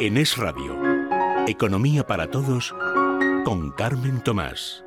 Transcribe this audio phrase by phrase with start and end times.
[0.00, 0.80] En Es Radio,
[1.48, 2.72] Economía para Todos
[3.44, 4.84] con Carmen Tomás.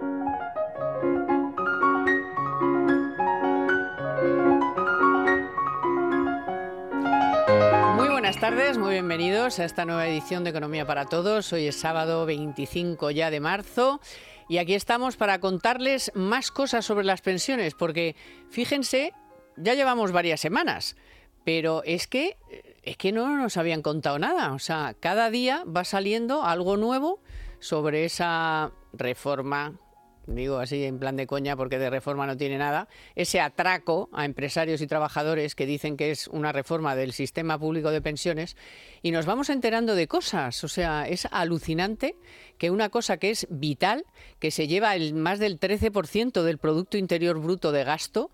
[7.97, 11.52] Muy buenas tardes, muy bienvenidos a esta nueva edición de Economía para Todos.
[11.52, 14.00] Hoy es sábado 25 ya de marzo
[14.48, 18.16] y aquí estamos para contarles más cosas sobre las pensiones, porque
[18.50, 19.12] fíjense,
[19.57, 20.96] ya llevamos varias semanas,
[21.43, 22.38] pero es que
[22.84, 24.54] es que no nos habían contado nada.
[24.54, 27.21] O sea, cada día va saliendo algo nuevo
[27.60, 29.79] sobre esa reforma,
[30.25, 34.25] digo así en plan de coña porque de reforma no tiene nada, ese atraco a
[34.25, 38.58] empresarios y trabajadores que dicen que es una reforma del sistema público de pensiones
[39.03, 40.64] y nos vamos enterando de cosas.
[40.64, 42.16] O sea, es alucinante
[42.58, 44.06] que una cosa que es vital,
[44.39, 48.31] que se lleva el más del 13% del Producto Interior Bruto de gasto,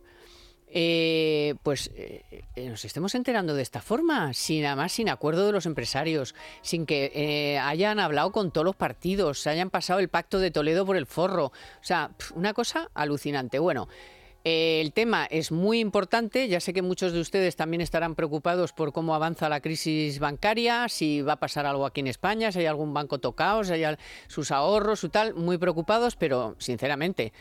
[0.70, 5.54] eh, pues eh, eh, nos estemos enterando de esta forma, sin además sin acuerdo de
[5.54, 10.40] los empresarios, sin que hayan hablado con todos los partidos, se hayan pasado el pacto
[10.40, 11.46] de Toledo por el forro.
[11.46, 13.60] O sea, una cosa alucinante.
[13.60, 13.88] Bueno.
[14.50, 16.48] El tema es muy importante.
[16.48, 20.88] Ya sé que muchos de ustedes también estarán preocupados por cómo avanza la crisis bancaria,
[20.88, 23.98] si va a pasar algo aquí en España, si hay algún banco tocado, si hay
[24.28, 25.34] sus ahorros, su tal.
[25.34, 27.34] Muy preocupados, pero sinceramente,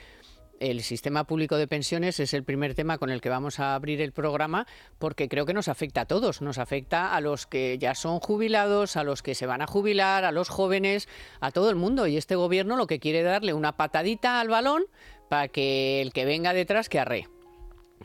[0.61, 4.01] el sistema público de pensiones es el primer tema con el que vamos a abrir
[4.01, 4.67] el programa
[4.99, 6.43] porque creo que nos afecta a todos.
[6.43, 10.25] Nos afecta a los que ya son jubilados, a los que se van a jubilar,
[10.25, 11.09] a los jóvenes,
[11.41, 12.07] a todo el mundo.
[12.07, 14.85] Y este gobierno lo que quiere darle una patadita al balón
[15.29, 17.29] para que el que venga detrás que arre.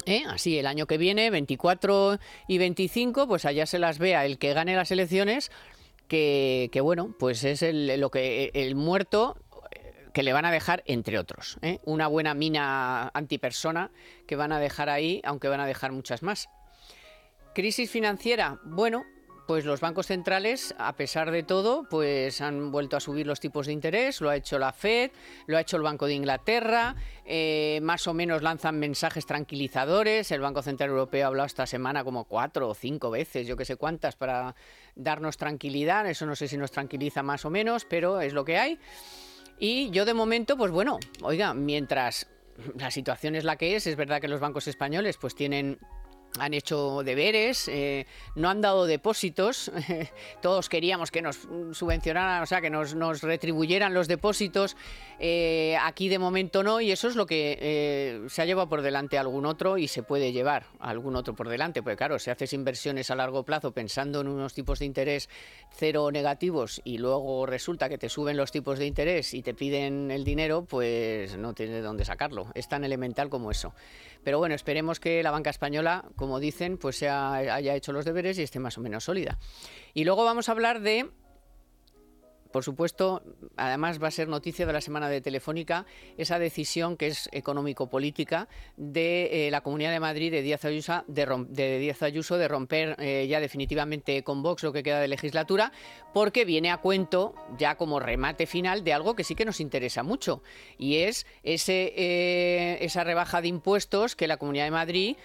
[0.06, 0.24] ¿Eh?
[0.28, 4.54] Así, el año que viene, 24 y 25, pues allá se las vea el que
[4.54, 5.52] gane las elecciones,
[6.08, 9.38] que, bueno, pues es el, lo que el muerto
[10.14, 11.80] que le van a dejar, entre otros, ¿eh?
[11.86, 13.92] una buena mina antipersona
[14.28, 16.50] que van a dejar ahí, aunque van a dejar muchas más.
[17.54, 19.06] Crisis financiera, bueno,
[19.52, 23.68] pues los bancos centrales, a pesar de todo, pues han vuelto a subir los tipos
[23.68, 25.12] de interés, lo ha hecho la Fed,
[25.48, 30.40] lo ha hecho el Banco de Inglaterra, eh, más o menos lanzan mensajes tranquilizadores, el
[30.40, 33.76] Banco Central Europeo ha hablado esta semana como cuatro o cinco veces, yo que sé
[33.76, 34.56] cuántas, para
[34.96, 38.58] darnos tranquilidad, eso no sé si nos tranquiliza más o menos, pero es lo que
[38.58, 38.80] hay.
[39.64, 42.28] Y yo de momento, pues bueno, oiga, mientras
[42.80, 45.78] la situación es la que es, es verdad que los bancos españoles pues tienen
[46.40, 48.06] han hecho deberes, eh,
[48.36, 49.72] no han dado depósitos.
[50.42, 54.78] Todos queríamos que nos subvencionaran, o sea, que nos, retribuyeran los depósitos.
[55.20, 58.82] Eh, aquí de momento no, y eso es lo que eh, se ha llevado por
[58.82, 61.84] delante algún otro y se puede llevar algún otro por delante.
[61.84, 65.30] Porque claro, si haces inversiones a largo plazo pensando en unos tipos de interés
[65.72, 70.12] cero negativos y luego resulta que te suben los tipos de interés y te piden
[70.12, 72.48] el dinero, pues no tienes de dónde sacarlo.
[72.56, 73.74] Es tan elemental como eso.
[74.24, 78.44] Pero bueno, esperemos que la banca española, como dicen, pues haya hecho los deberes y
[78.44, 79.40] esté más o menos sólida.
[79.94, 81.10] Y luego vamos a hablar de
[82.52, 83.24] por supuesto,
[83.58, 85.86] además va a ser noticia de la semana de Telefónica
[86.18, 88.48] esa decisión que es económico-política
[88.78, 94.24] de eh, la Comunidad de Madrid de Díaz Ayuso de, de romper eh, ya definitivamente
[94.24, 95.72] con Vox lo que queda de legislatura,
[96.14, 100.04] porque viene a cuento ya como remate final de algo que sí que nos interesa
[100.04, 100.44] mucho
[100.78, 105.18] y es ese, eh, esa rebaja de impuestos que la Comunidad de Madrid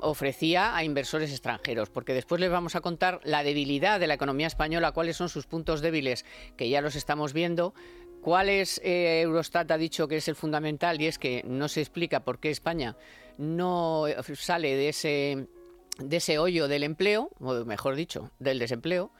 [0.00, 4.46] ofrecía a inversores extranjeros, porque después les vamos a contar la debilidad de la economía
[4.46, 6.24] española, cuáles son sus puntos débiles,
[6.56, 7.74] que ya los estamos viendo,
[8.20, 12.20] cuáles eh, Eurostat ha dicho que es el fundamental y es que no se explica
[12.20, 12.96] por qué España
[13.38, 14.04] no
[14.34, 15.46] sale de ese,
[15.98, 19.10] de ese hoyo del empleo, o mejor dicho, del desempleo,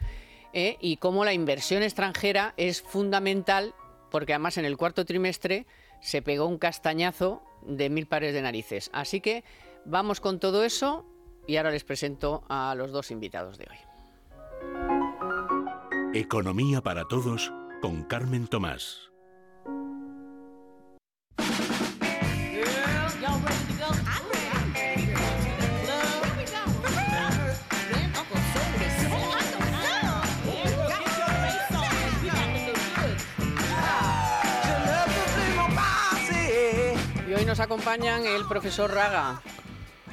[0.52, 3.74] eh, y cómo la inversión extranjera es fundamental,
[4.10, 5.66] porque además en el cuarto trimestre
[6.00, 8.90] se pegó un castañazo de mil pares de narices.
[8.92, 9.44] Así que
[9.84, 11.06] Vamos con todo eso
[11.46, 13.78] y ahora les presento a los dos invitados de hoy.
[16.14, 19.10] Economía para todos con Carmen Tomás.
[37.30, 39.40] Y hoy nos acompañan el profesor Raga,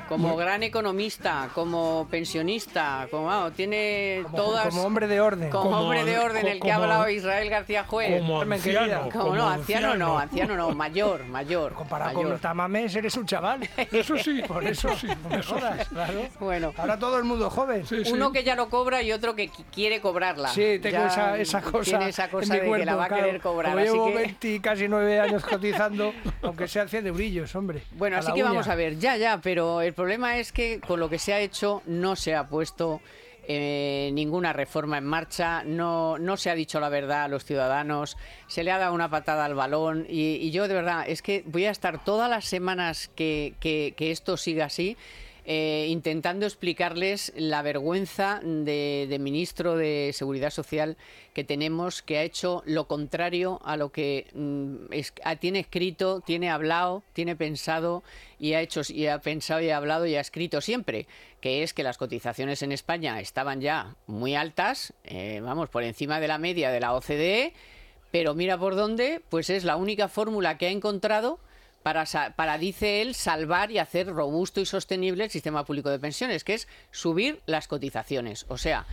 [0.08, 4.68] como gran economista, como pensionista, como tiene todas.
[4.68, 5.50] Como hombre de orden.
[5.50, 8.22] Como, hombre de orden, el que ha hablado Israel García Juez.
[8.22, 9.10] Como anciano.
[9.12, 11.74] Como, no, anciano, no, anciano no, mayor, mayor.
[11.74, 12.24] Comparado mayor.
[12.24, 13.68] con los tamames, eres un chaval.
[13.92, 16.26] Eso sí, por eso sí, no me jodas, claro.
[16.40, 16.74] Bueno.
[16.78, 17.84] Ahora todo el mundo joven.
[18.12, 20.50] Uno que ya lo cobra y otro que quiere cobrarla.
[20.50, 21.84] Sí, tengo esa, esa, cosa.
[21.84, 23.74] Tiene esa cosa de que la va a querer cobrar.
[23.74, 24.16] Como llevo que...
[24.16, 27.84] 20, casi 9 años cotizando, aunque sean 100 de brillos, hombre.
[27.92, 31.10] Bueno, así que vamos a ver, ya, ya, pero el problema es que con lo
[31.10, 33.02] que se ha hecho no se ha puesto
[33.48, 38.16] eh, ninguna reforma en marcha, no, no se ha dicho la verdad a los ciudadanos,
[38.46, 41.66] se le ha dado una patada al balón y, yo de verdad es que voy
[41.66, 44.98] a estar todas las semanas que, que esto siga así
[45.50, 50.98] eh, intentando explicarles la vergüenza de, ministro de Seguridad Social
[51.34, 54.92] que tenemos, que ha hecho lo contrario a lo que mm,
[55.40, 58.04] tiene escrito, tiene hablado, tiene pensado
[58.38, 61.08] y ha hecho y ha pensado y ha hablado y ha escrito siempre,
[61.40, 66.20] que es que las cotizaciones en España estaban ya muy altas, eh, vamos, por encima
[66.20, 67.54] de la media de la OCDE,
[68.12, 71.40] pero mira por dónde, pues es la única fórmula que ha encontrado
[72.36, 76.56] para, dice él, salvar y hacer robusto y sostenible el sistema público de pensiones, que
[76.56, 78.46] es subir las cotizaciones.
[78.50, 78.86] O sea,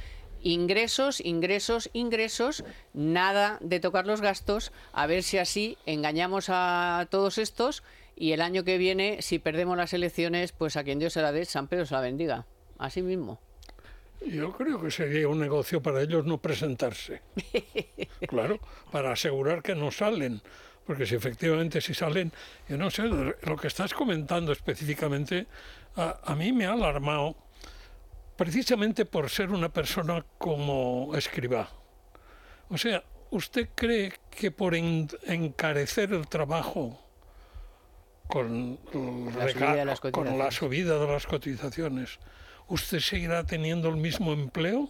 [0.42, 2.62] ingresos, ingresos, ingresos,
[2.92, 7.82] nada de tocar los gastos, a ver si así engañamos a todos estos
[8.14, 11.32] y el año que viene, si perdemos las elecciones, pues a quien Dios se la
[11.32, 12.46] dé, San Pedro se la bendiga.
[12.78, 13.40] Así mismo.
[14.24, 17.22] Yo creo que sería un negocio para ellos no presentarse.
[18.28, 18.60] claro,
[18.92, 20.42] para asegurar que no salen
[20.86, 22.32] porque si efectivamente si salen,
[22.68, 25.46] yo no sé, lo que estás comentando específicamente,
[25.96, 27.36] a, mí me ha alarmado
[28.36, 31.68] precisamente por ser una persona como escriba.
[32.68, 37.00] O sea, ¿usted cree que por encarecer el trabajo
[38.26, 38.78] con
[39.36, 42.18] la, con la subida de las cotizaciones,
[42.68, 44.88] usted seguirá teniendo el mismo empleo?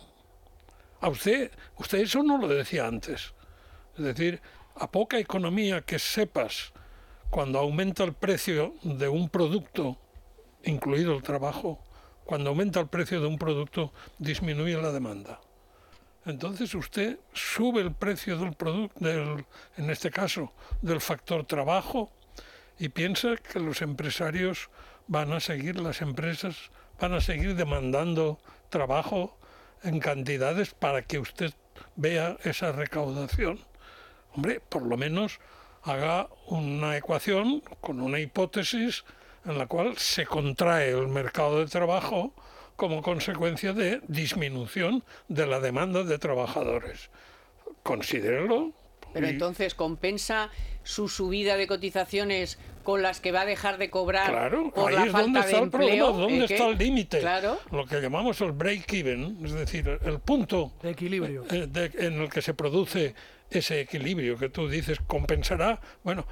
[1.01, 3.35] A usted, usted eso no lo decía antes.
[3.97, 4.41] Es decir,
[4.77, 6.73] a poca economía que sepas
[7.31, 9.99] cuando aumenta el precio de un producto,
[10.65, 11.83] incluido el trabajo,
[12.25, 15.41] cuando aumenta el precio de un producto, disminuye la demanda.
[16.27, 19.07] Entonces usted sube el precio del producto,
[19.77, 22.11] en este caso, del factor trabajo,
[22.79, 24.71] y piensa que los empresarios
[25.07, 28.39] van a seguir, las empresas van a seguir demandando
[28.71, 29.37] trabajo
[29.83, 31.53] en cantidades para que usted
[31.97, 33.61] vea esa recaudación
[34.35, 35.41] hombre, por lo menos
[35.83, 39.05] haga una ecuación con una hipótesis
[39.45, 42.33] en la cual se contrae el mercado de trabajo
[42.77, 47.11] como consecuencia de disminución de la demanda de trabajadores.
[47.83, 48.73] Considérelo.
[49.13, 50.51] Pero entonces compensa
[50.83, 54.97] su subida de cotizaciones con las que va a dejar de cobrar claro, por ahí
[54.97, 56.07] la es falta donde de está el empleo.
[56.07, 57.21] problema, dónde está el límite.
[57.21, 57.59] Claro.
[57.71, 62.43] Lo que llamamos el break-even, es decir, el punto de equilibrio eh, en el que
[62.43, 63.15] se produce
[63.59, 65.81] ese equilibrio que tú dices compensará.
[66.03, 66.27] Bueno,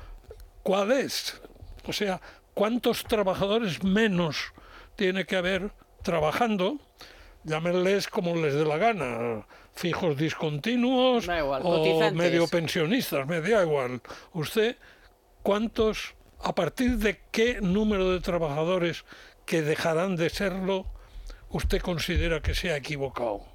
[0.63, 1.41] ¿cuál es?
[1.87, 2.21] O sea,
[2.55, 4.53] ¿cuántos trabajadores menos
[4.97, 5.73] tiene que haber
[6.03, 6.79] trabajando?
[7.45, 14.01] Llámenles como les dé la gana, fijos discontinuos o medio pensionistas, me da igual.
[14.33, 14.77] Usted,
[15.43, 19.05] ¿cuántos, a partir de qué número de trabajadores
[19.45, 20.87] que dejarán de serlo,
[21.49, 23.52] usted considera que se ha equivocado?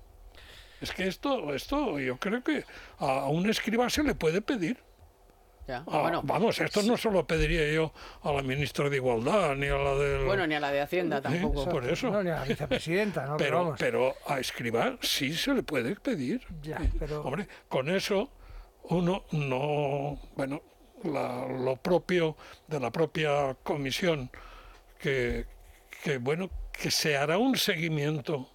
[0.81, 2.63] Es que esto, esto yo creo que
[3.00, 4.77] a un escriba se le puede pedir.
[5.69, 7.91] Ah, bueno, vamos, esto no solo pediría yo
[8.21, 10.24] a la ministra de Igualdad, ni a la de...
[10.24, 11.68] Bueno, ni a la de Hacienda tampoco.
[11.68, 12.09] por eso.
[12.09, 13.38] No, ni a la vicepresidenta, ¿no?
[13.38, 16.41] Pero, pero, a escriba sí se le puede pedir.
[16.62, 17.21] Ya, pero...
[17.21, 18.31] Hombre, con eso
[18.83, 20.19] uno no...
[20.35, 20.62] Bueno,
[21.03, 22.38] lo propio
[22.68, 24.31] de la propia comisión,
[24.97, 25.45] que,
[26.03, 28.50] que, bueno, que se hará un seguimiento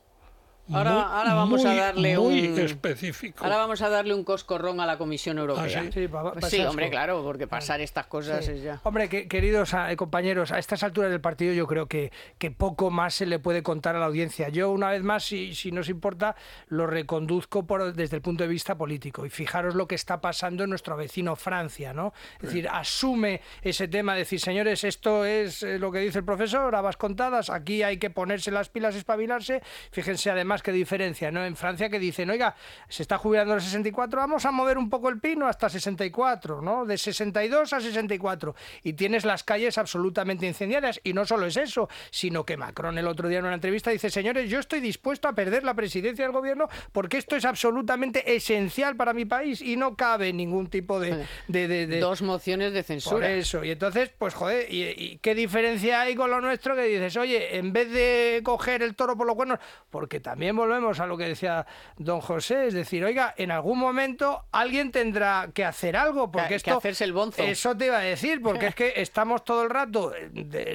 [0.70, 3.44] Ahora, ahora vamos a darle un específico.
[3.44, 5.84] Ahora vamos a darle un coscorrón a la Comisión Europea.
[5.86, 8.80] ¿Ah, sí, hombre, claro, porque pasar estas cosas es ya.
[8.84, 12.90] Hombre, que, queridos ah, compañeros, a estas alturas del partido yo creo que, que poco
[12.90, 14.48] más se le puede contar a la audiencia.
[14.50, 16.36] Yo, una vez más, si, si nos importa,
[16.68, 19.26] lo reconduzco por, desde el punto de vista político.
[19.26, 22.12] Y fijaros lo que está pasando en nuestro vecino Francia, ¿no?
[22.36, 26.74] Es decir, asume ese tema, decir, señores, esto es eh, lo que dice el profesor,
[26.76, 29.60] habas contadas, aquí hay que ponerse las pilas, espabilarse.
[29.90, 31.44] Fíjense además que diferencia, ¿no?
[31.44, 32.56] En Francia que dicen, oiga,
[32.88, 36.60] se está jubilando a los 64, vamos a mover un poco el pino hasta 64,
[36.60, 36.84] ¿no?
[36.84, 38.54] De 62 a 64.
[38.82, 41.00] Y tienes las calles absolutamente incendiadas.
[41.04, 44.10] Y no solo es eso, sino que Macron el otro día en una entrevista dice,
[44.10, 48.96] señores, yo estoy dispuesto a perder la presidencia del gobierno porque esto es absolutamente esencial
[48.96, 51.26] para mi país y no cabe ningún tipo de...
[51.48, 53.16] de, Dos mociones de censura.
[53.16, 53.64] Por eso.
[53.64, 57.72] Y entonces, pues joder, ¿y, qué diferencia hay con lo nuestro que dices, oye, en
[57.72, 59.58] vez de coger el toro por los cuernos,
[59.90, 61.64] porque también también volvemos a lo que decía
[61.98, 66.72] don José, es decir, oiga, en algún momento alguien tendrá que hacer algo, porque esto...
[66.72, 67.44] Que hacerse el bonzo.
[67.44, 70.12] Eso te iba a decir, porque es que estamos todo el rato,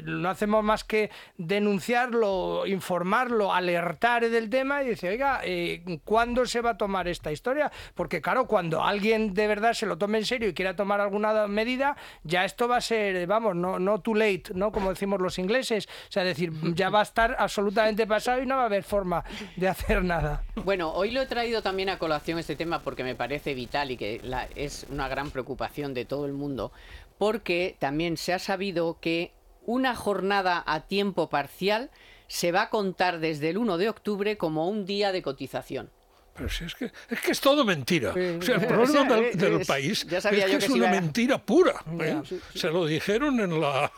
[0.06, 6.62] no hacemos más que denunciarlo, informarlo, alertar del tema y decir, oiga, eh, ¿cuándo se
[6.62, 7.70] va a tomar esta historia?
[7.94, 11.46] Porque claro, cuando alguien de verdad se lo tome en serio y quiera tomar alguna
[11.48, 14.72] medida, ya esto va a ser, vamos, no, no too late, ¿no?
[14.72, 15.90] Como decimos los ingleses.
[16.08, 19.26] O sea, decir, ya va a estar absolutamente pasado y no va a haber forma
[19.58, 20.44] de hacer nada.
[20.64, 23.98] Bueno, hoy lo he traído también a colación este tema porque me parece vital y
[23.98, 26.72] que la- es una gran preocupación de todo el mundo,
[27.18, 29.34] porque también se ha sabido que
[29.66, 31.90] una jornada a tiempo parcial
[32.28, 35.90] se va a contar desde el 1 de octubre como un día de cotización.
[36.38, 38.14] Pero si es que es que es todo mentira.
[38.14, 38.38] Sí.
[38.40, 41.84] O sea, el problema del, es- país es que es una mentira pura.
[42.00, 42.22] ¿eh?
[42.54, 43.92] Se lo dijeron en la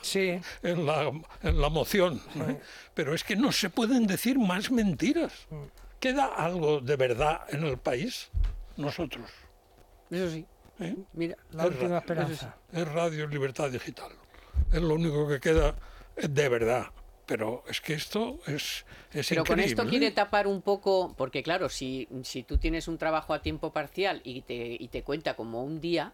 [0.63, 1.11] en la,
[1.43, 2.21] en la moción.
[2.47, 2.59] ¿eh?
[2.93, 5.33] Pero es que no se pueden decir más mentiras.
[5.99, 8.29] ¿Queda algo de verdad en el país?
[8.77, 9.29] Nosotros.
[10.09, 10.45] Eso sí.
[10.79, 10.95] ¿eh?
[11.13, 12.55] Mira, La Es última ra- esperanza.
[12.71, 14.11] Es Radio Libertad Digital.
[14.71, 15.75] Es lo único que queda
[16.15, 16.87] de verdad.
[17.29, 19.89] Pero es que esto es, es Pero con esto increíble.
[19.91, 24.19] quiere tapar un poco, porque claro, si, si tú tienes un trabajo a tiempo parcial
[24.23, 26.11] y te, y te cuenta como un día,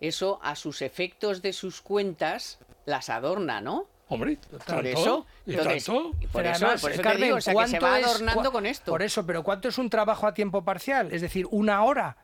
[0.00, 3.86] eso a sus efectos de sus cuentas las adorna, ¿no?
[4.08, 6.10] Hombre, Por tanto, eso, y entonces, tanto.
[6.20, 7.86] y por Pero eso, además, por eso te Carmen, digo, o sea, que se ¿cuánto
[7.86, 8.90] va es- adornando cua- con esto.
[8.90, 11.12] Por eso, pero ¿cuánto es un trabajo a tiempo parcial?
[11.12, 12.16] Es decir, una hora.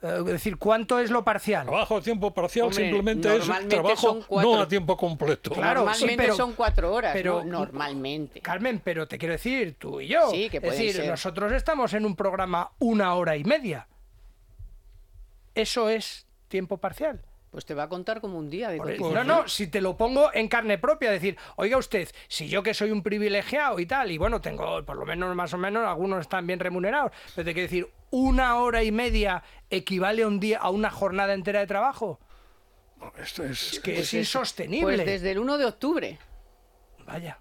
[0.00, 1.66] Eh, Es decir, ¿cuánto es lo parcial?
[1.66, 5.50] Trabajo a tiempo parcial Hombre, simplemente es trabajo no a tiempo completo.
[5.50, 7.58] Claro, normalmente sí, pero- son cuatro horas, pero- ¿no?
[7.60, 8.40] normalmente.
[8.40, 10.30] Carmen, pero te quiero decir, tú y yo.
[10.30, 11.10] Sí, que es decir, ser.
[11.10, 13.88] nosotros estamos en un programa una hora y media.
[15.54, 17.20] Eso es tiempo parcial.
[17.50, 19.14] Pues te va a contar como un día de cotización.
[19.14, 22.74] no, no, si te lo pongo en carne propia, decir, oiga usted, si yo que
[22.74, 26.20] soy un privilegiado y tal, y bueno, tengo por lo menos más o menos, algunos
[26.20, 30.58] están bien remunerados, pero te quiero decir, una hora y media equivale a un día,
[30.58, 32.20] a una jornada entera de trabajo,
[33.00, 34.96] No, esto es, es que Pues es es- insostenible.
[34.96, 36.18] Pues desde el 1 de octubre.
[37.06, 37.38] Vaya.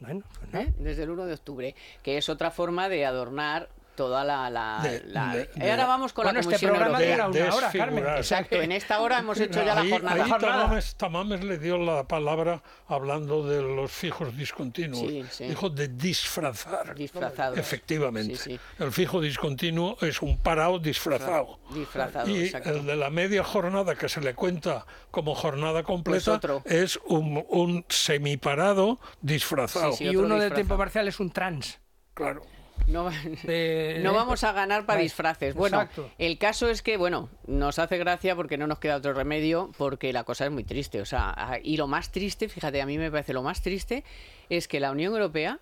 [0.00, 0.66] Bueno, pues.
[0.66, 0.72] ¿eh?
[0.78, 4.48] Desde el 1 de octubre, que es otra forma de adornar toda la...
[4.50, 7.26] la- De- la- de- Y ahora de- vamos con Bueno, la este Comisión programa Europea.
[7.28, 7.70] dura una hora.
[7.72, 8.04] Carmen.
[8.18, 10.24] Exacto, en esta hora hemos hecho ya ahí, la jornada.
[10.24, 10.30] ahí.
[10.40, 15.00] Tamames, Tamames le dio la palabra hablando de los fijos discontinuos.
[15.10, 15.44] Sí, sí.
[15.48, 16.94] Dijo de disfrazar.
[16.94, 17.58] Disfrazados.
[17.58, 18.36] Efectivamente.
[18.36, 18.60] Sí, sí.
[18.78, 21.58] El fijo discontinuo es un parado disfrazado.
[21.70, 22.70] Disfrazado, Y exacto.
[22.70, 26.62] el de la media jornada que se le cuenta como jornada completa Pues otro.
[26.66, 29.92] es un, un semiparado disfrazado.
[29.92, 30.04] Sí, sí.
[30.04, 30.54] y uno de disfrazado.
[30.54, 31.78] tiempo parcial es un trans.
[32.14, 32.42] Claro.
[32.86, 33.10] No,
[34.02, 35.54] no vamos a ganar para disfraces.
[35.54, 36.10] Bueno, exacto.
[36.18, 40.12] el caso es que, bueno, nos hace gracia porque no nos queda otro remedio, porque
[40.12, 41.00] la cosa es muy triste.
[41.00, 44.04] O sea, y lo más triste, fíjate, a mí me parece lo más triste,
[44.48, 45.60] es que la Unión Europea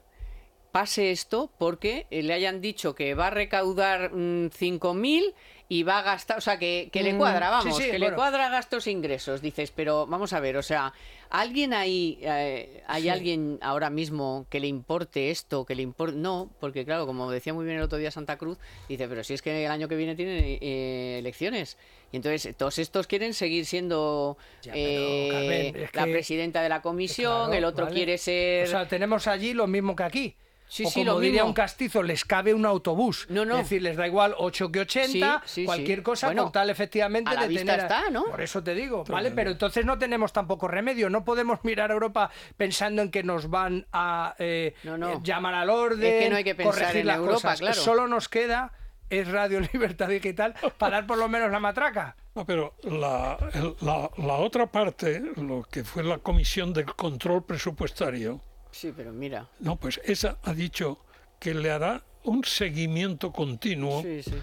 [0.75, 5.33] pase esto porque eh, le hayan dicho que va a recaudar mm, 5.000
[5.69, 8.13] y va a gastar, o sea, que, que le Mm, cuadra, vamos, sí, que le
[8.13, 9.41] cuadra gastos e ingresos.
[9.41, 10.93] Dices, pero vamos a ver, o sea,
[11.31, 13.09] ¿alguien ahí, eh, hay Sí.
[13.09, 16.17] alguien ahora mismo que le importe esto, que le importe...
[16.17, 19.35] No, porque claro, como decía muy bien el otro día Santa Cruz, dice, pero si
[19.35, 21.79] es que el año que viene tienen eh, elecciones.
[22.11, 26.69] Y entonces todos estos quieren seguir siendo Ya, pero, eh, Carmen, la que- presidenta de
[26.69, 27.95] la comisión, Claro, el otro vale.
[27.97, 28.65] quiere ser...
[28.67, 30.37] O sea, tenemos allí lo mismo que aquí.
[30.67, 31.49] Sí, o sí, como lo diría mismo.
[31.49, 33.27] un castizo, les cabe un autobús.
[33.29, 33.57] No, no.
[33.59, 36.03] Es decir, les da igual 8 que 80, Sí, sí, cualquier sí.
[36.05, 37.81] cosa Bueno, con tal efectivamente a la de vista tener...
[37.81, 38.25] está, ¿no?
[38.25, 39.31] Por eso te digo, ¿vale?
[39.31, 41.11] Pero entonces no tenemos tampoco remedio.
[41.11, 45.11] No podemos mirar a Europa pensando en que nos van a eh, No, no.
[45.13, 47.61] eh, llamar al orden, Es que no hay que pensar corregir en las Europa, cosas.
[47.61, 47.81] claro.
[47.81, 48.73] Solo nos queda
[49.11, 52.17] es Radio Libertad Digital para dar por lo menos la matraca.
[52.35, 57.45] No, pero la, el- la- la otra parte, lo que fue la Comisión de Control
[57.45, 58.41] Presupuestario,
[58.75, 59.49] Sí, pero mira.
[59.61, 60.99] no, pues esa ha dicho
[61.39, 64.35] que le hará un seguimiento continuo Sí, sí.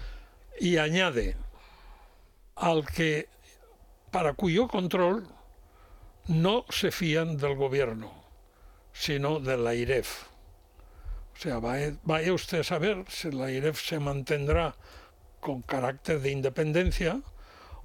[0.60, 1.36] y añade
[2.56, 3.28] al que
[4.10, 5.26] para cuyo control
[6.28, 8.12] no se fían del gobierno,
[8.92, 10.24] sino de la IREF.
[11.34, 14.76] O sea, vaya, vaya usted a saber si la IREF se mantendrá
[15.40, 17.20] con carácter de independencia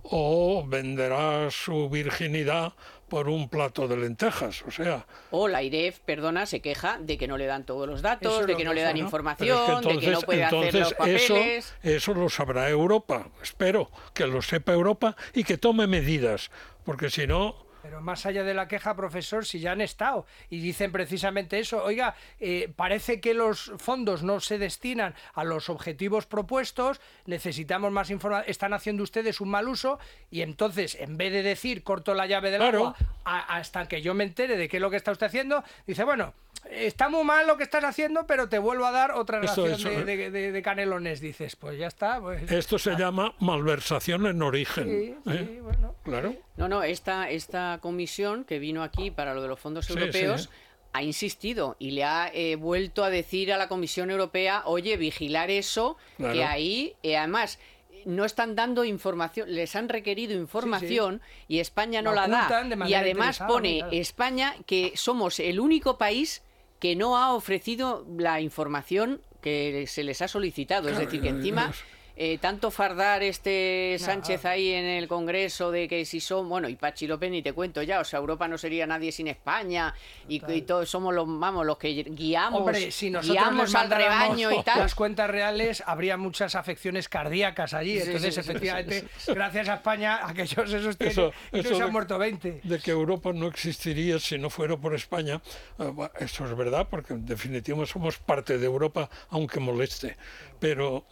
[0.04, 2.74] o venderá su virginidad
[3.08, 4.64] por un plato de lentejas.
[4.68, 8.02] O sea, O la IREF, perdona, se queja de que no le dan todos los
[8.02, 10.44] datos, de lo que no le dan información, Pero es que de que no puede
[10.44, 11.74] hacer los eso, papeles.
[11.84, 16.52] eso lo sabrá Europa, espero que lo sepa Europa y que tome medidas,
[16.84, 20.60] porque si no, Pero más allá de la queja, profesor, si ya han estado y
[20.60, 26.26] dicen precisamente eso, oiga, eh, parece que los fondos no se destinan a los objetivos
[26.26, 31.44] propuestos, necesitamos más información, están haciendo ustedes un mal uso y entonces, en vez de
[31.44, 32.78] decir corto la llave del Claro.
[32.88, 35.64] agua a- hasta que yo me entere de qué es lo que está usted haciendo,
[35.86, 36.34] dice, bueno,
[36.70, 39.94] está muy mal lo que estás haciendo, pero te vuelvo a dar otra Eso, ración
[39.94, 42.20] eso, de, de- de- de canelones, dices, pues ya está.
[42.20, 45.18] Pues, esto se llama malversación en sí, origen.
[45.26, 45.60] sí, ¿eh?
[45.62, 45.96] bueno.
[46.04, 46.36] Claro.
[46.58, 50.44] No, no, esta, esta comisión que vino aquí para lo de los fondos Sí, europeos
[50.44, 50.50] sí.
[50.94, 55.50] ha insistido y le ha eh, vuelto a decir a la Comisión Europea, oye, vigilar
[55.52, 57.60] eso, que ahí, eh, además,
[58.06, 62.68] no están dando información, les han requerido información y España no La da.
[62.88, 63.92] Y además pone claro.
[63.94, 66.42] España que somos el único país
[66.80, 70.90] que no ha ofrecido la información que se les ha solicitado.
[70.90, 71.72] Es decir, que encima
[72.20, 76.76] eh, tanto fardar este Sánchez ahí en el Congreso de que si son, bueno, y
[76.76, 79.94] Pachi López ni te cuento ya, o sea, Europa no sería nadie sin España
[80.28, 84.80] y, todos somos los, vamos, los que guiamos, Hombre, si guiamos al rebaño y tal.
[84.88, 90.98] Las cuentas reales habría muchas afecciones cardíacas allí, entonces efectivamente, gracias a España, aquellos esos
[90.98, 92.62] tienen, y se han muerto 20.
[92.64, 95.40] De que Europa no existiría si no fuera por España,
[95.78, 100.18] eh, eso es verdad, porque en definitiva somos parte de Europa, aunque moleste,
[100.60, 101.06] pero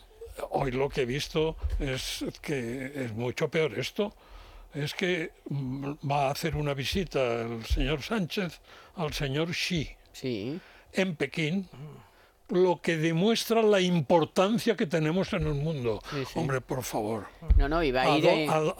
[0.51, 4.13] hoy lo que he visto es que es mucho peor esto.
[4.73, 8.59] Es que mm, va a hacer una visita el señor Sánchez
[8.95, 10.59] al señor Xi sí.
[10.93, 11.69] en Pekín,
[12.49, 16.01] lo que demuestra la importancia que tenemos en el mundo.
[16.35, 17.25] Hombre, por favor.
[17.57, 18.25] No, no, iba a ir.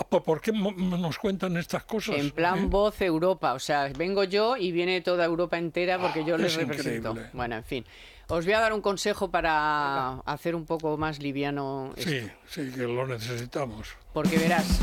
[0.10, 2.18] ¿Por qué nos cuentan estas cosas?
[2.18, 6.36] En plan voz Europa, o sea, vengo yo y viene toda Europa entera porque yo
[6.36, 7.16] ah, les represento.
[7.34, 7.86] Bueno, en fin.
[8.28, 11.94] Os voy a dar un consejo para hacer un poco más liviano.
[11.98, 13.90] Sí, sí, que lo necesitamos.
[14.14, 14.80] Porque verás,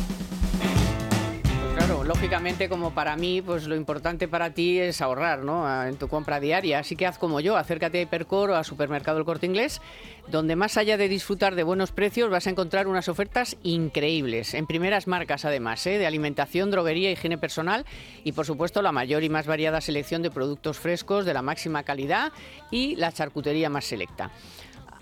[2.05, 5.85] Lógicamente como para mí, pues lo importante para ti es ahorrar, ¿no?
[5.85, 6.81] En tu compra diaria.
[6.81, 9.81] Así que haz como yo, acércate a Hipercor o a Supermercado El Corte Inglés,
[10.29, 14.67] donde más allá de disfrutar de buenos precios vas a encontrar unas ofertas increíbles, en
[14.67, 15.99] primeras marcas además, ¿eh?
[15.99, 17.87] de alimentación, droguería, higiene personal
[18.25, 21.83] y por supuesto la mayor y más variada selección de productos frescos de la máxima
[21.83, 22.33] calidad
[22.71, 24.31] y la charcutería más selecta.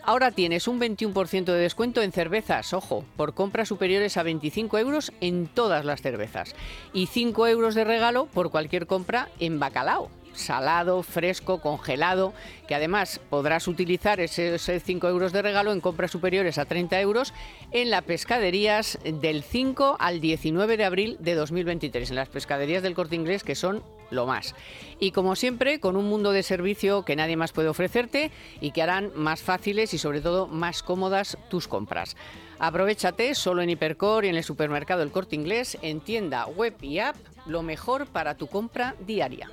[0.05, 5.13] Ahora tienes un 21% de descuento en cervezas, ojo, por compras superiores a 25 euros
[5.21, 6.55] en todas las cervezas.
[6.93, 12.33] Y 5 euros de regalo por cualquier compra en bacalao salado, fresco, congelado,
[12.69, 17.33] que además podrás utilizar esos 5 euros de regalo en compras superiores a 30 euros
[17.73, 22.95] en las pescaderías del 5 al 19 de abril de 2023, en las pescaderías del
[22.95, 24.55] corte inglés que son lo más.
[24.99, 28.83] Y como siempre, con un mundo de servicio que nadie más puede ofrecerte y que
[28.83, 32.17] harán más fáciles y sobre todo más cómodas tus compras.
[32.59, 36.99] Aprovechate solo en Hipercor y en el supermercado El Corte Inglés, en tienda, web y
[36.99, 37.17] app,
[37.47, 39.51] lo mejor para tu compra diaria.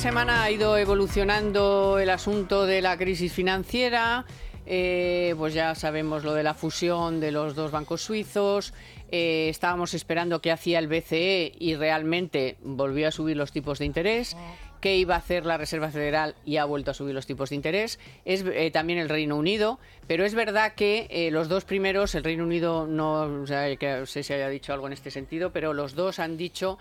[0.00, 4.24] Semana ha ido evolucionando el asunto de la crisis financiera.
[4.64, 8.72] Eh, pues ya sabemos lo de la fusión de los dos bancos suizos.
[9.10, 13.86] Eh, estábamos esperando qué hacía el BCE y realmente volvió a subir los tipos de
[13.86, 14.36] interés.
[14.80, 17.56] ¿Qué iba a hacer la Reserva Federal y ha vuelto a subir los tipos de
[17.56, 17.98] interés?
[18.24, 22.44] Es eh, también el Reino Unido, pero es verdad que los dos primeros, el Reino
[22.44, 23.44] Unido no,
[23.78, 26.78] que, sé si haya dicho algo en este sentido, pero los dos han dicho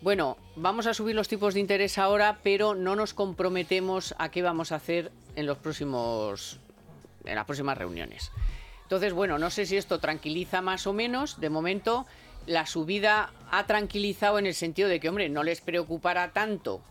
[0.00, 4.42] bueno, vamos a subir los tipos de interés ahora, pero no nos comprometemos a qué
[4.42, 6.58] vamos a hacer en los próximos
[7.24, 8.32] en las próximas reuniones.
[8.92, 11.40] Entonces, bueno, no sé si esto tranquiliza más o menos.
[11.40, 12.04] De momento,
[12.44, 16.82] la subida ha tranquilizado en el sentido de que, hombre, no les preocupará tanto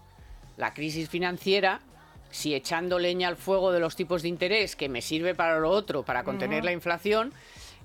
[0.58, 1.80] la crisis financiera
[2.32, 5.70] si echando leña al fuego de los tipos de interés, que me sirve para lo
[5.70, 7.34] otro, para contener la inflación,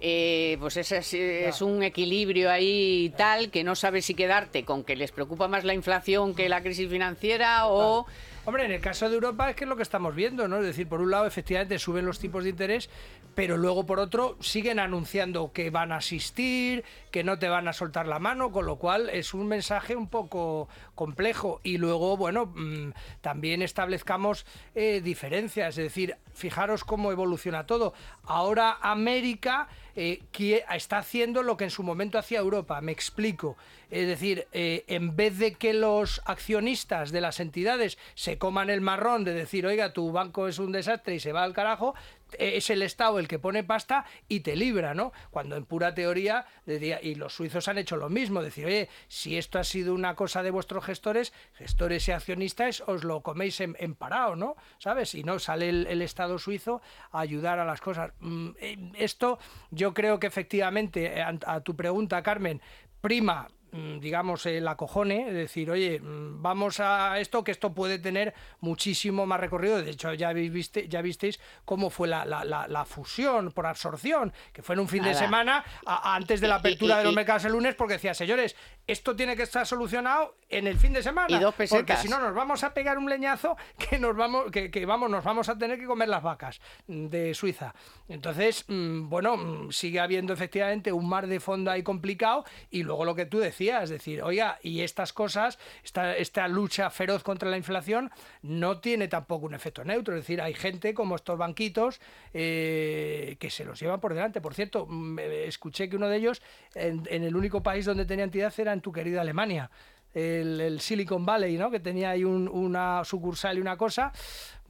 [0.00, 4.96] eh, pues ese es, un equilibrio ahí tal que no sabes si quedarte con que
[4.96, 8.07] les preocupa más la inflación que la crisis financiera o...
[8.46, 10.59] Hombre, en el caso de Europa es que es lo que estamos viendo, ¿no?
[10.59, 12.88] Es decir, por un lado, efectivamente suben los tipos de interés,
[13.35, 17.72] pero luego por otro siguen anunciando que van a asistir, que no te van a
[17.72, 21.61] soltar la mano, con lo cual es un mensaje un poco complejo.
[21.64, 27.94] Y luego, bueno, mm, también establezcamos eh, diferencias, es decir, fijaros cómo evoluciona todo.
[28.22, 30.22] Ahora América eh,
[30.74, 33.56] está haciendo lo que en su momento hacía Europa, me explico.
[33.90, 38.80] Es decir, eh, en vez de que los accionistas de las entidades se coman el
[38.80, 41.94] marrón de decir, oiga, tu banco es un desastre y se va al carajo,
[42.39, 45.12] es el Estado el que pone pasta y te libra, ¿no?
[45.31, 49.59] Cuando en pura teoría, y los suizos han hecho lo mismo, decir, oye, si esto
[49.59, 54.37] ha sido una cosa de vuestros gestores, gestores y accionistas, os lo coméis en, parado,
[54.37, 54.57] ¿no?
[54.79, 55.15] ¿Sabes?
[55.15, 58.12] Y no sale el, Estado suizo a ayudar a las cosas.
[58.21, 59.39] Mm, eh, esto
[59.71, 62.61] yo creo que efectivamente, a tu pregunta, Carmen,
[63.01, 68.33] prima digamos, el acojone, es decir, oye, mm, vamos a esto, que esto puede tener
[68.61, 69.83] muchísimo más recorrido.
[69.83, 74.74] De hecho, ya, viste, ya visteis cómo fue la, la, fusión por absorción, que fue
[74.74, 77.94] en un fin de semana antes de la apertura de los mercados el lunes, porque
[77.94, 78.55] decía, señores,
[78.87, 81.37] esto tiene que estar solucionado en el fin de semana.
[81.37, 84.70] Y dos Porque si no, nos vamos a pegar un leñazo que nos vamos, que,
[84.70, 87.74] que, vamos, nos vamos a tener que comer las vacas de Suiza.
[88.09, 93.14] Entonces, mm, bueno, sigue habiendo efectivamente un mar de fondo ahí complicado y luego lo
[93.14, 97.57] que tú decías es decir, oiga, y estas cosas, esta, esta lucha feroz contra la
[97.57, 98.11] inflación
[98.42, 102.01] no tiene tampoco un efecto neutro, es decir, hay gente como estos banquitos
[102.33, 104.40] eh, que se los llevan por delante.
[104.40, 104.88] Por cierto,
[105.19, 106.42] escuché que uno de ellos,
[106.75, 109.71] en, el único país donde tenía entidad era en tu querida Alemania
[110.14, 111.71] el, Silicon Valley, ¿no?
[111.71, 114.12] que tenía ahí una sucursal y una cosa.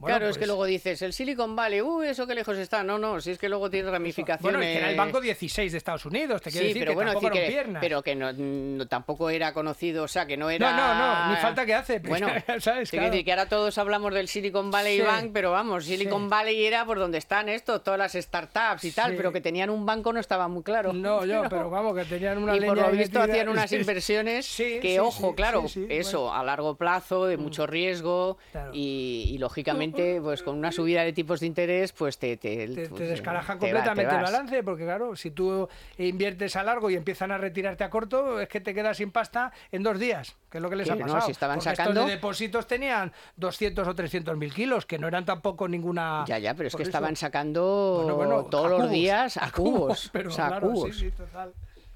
[0.03, 2.83] Claro, es que pues luego dices, el Silicon Valley, uy, eso que lejos está.
[2.83, 4.41] No, no, si es que luego tiene ramificaciones.
[4.41, 7.11] Bueno, que era el banco 16 de Estados Unidos, te quiero decir pero que bueno,
[7.13, 7.81] tampoco que, piernas.
[7.81, 10.71] Pero que no, tampoco era conocido, o sea, que no era...
[10.71, 11.99] No, no, no, ni falta que hace.
[11.99, 12.27] Bueno,
[12.59, 12.89] ¿sabes?
[12.89, 13.09] Claro.
[13.09, 16.99] decir que ahora todos hablamos del Silicon Valley Bank, pero vamos, Silicon Valley era por
[16.99, 20.47] donde están estos, todas las startups y tal, pero que tenían un banco no estaba
[20.47, 20.93] muy claro.
[20.93, 24.99] No, yo, pero vamos, que tenían una Y por lo visto hacían unas inversiones que,
[24.99, 27.41] ojo, claro, eso a largo plazo, de mm.
[27.41, 28.37] mucho riesgo
[28.73, 32.37] y, lógicamente, pues con una subida de tipos de interés, pues te...
[32.37, 36.95] Te, te, pues, descaraja completamente el balance, porque claro, si tú inviertes a largo y
[36.95, 40.57] empiezan a retirarte a corto, es que te quedas sin pasta en dos días, que
[40.57, 41.21] es lo que les ha pasado.
[41.21, 42.01] si estaban porque sacando...
[42.01, 46.25] estos de depósitos tenían 200 o 300 mil kilos, que no eran tampoco ninguna...
[46.27, 50.09] Ya, ya, pero es que estaban sacando todos los días a, cubos.
[50.13, 51.03] pero o sea, cubos.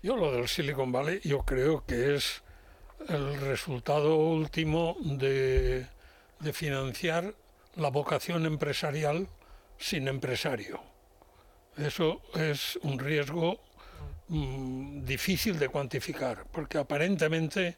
[0.04, 2.41] Yo lo del Silicon Valley, yo creo que es
[3.08, 5.88] el resultado último de,
[6.54, 7.34] financiar
[7.75, 9.27] la vocación empresarial
[9.77, 10.81] sin empresario.
[11.77, 13.60] Eso es un riesgo
[14.27, 17.77] mm, difícil de cuantificar, porque aparentemente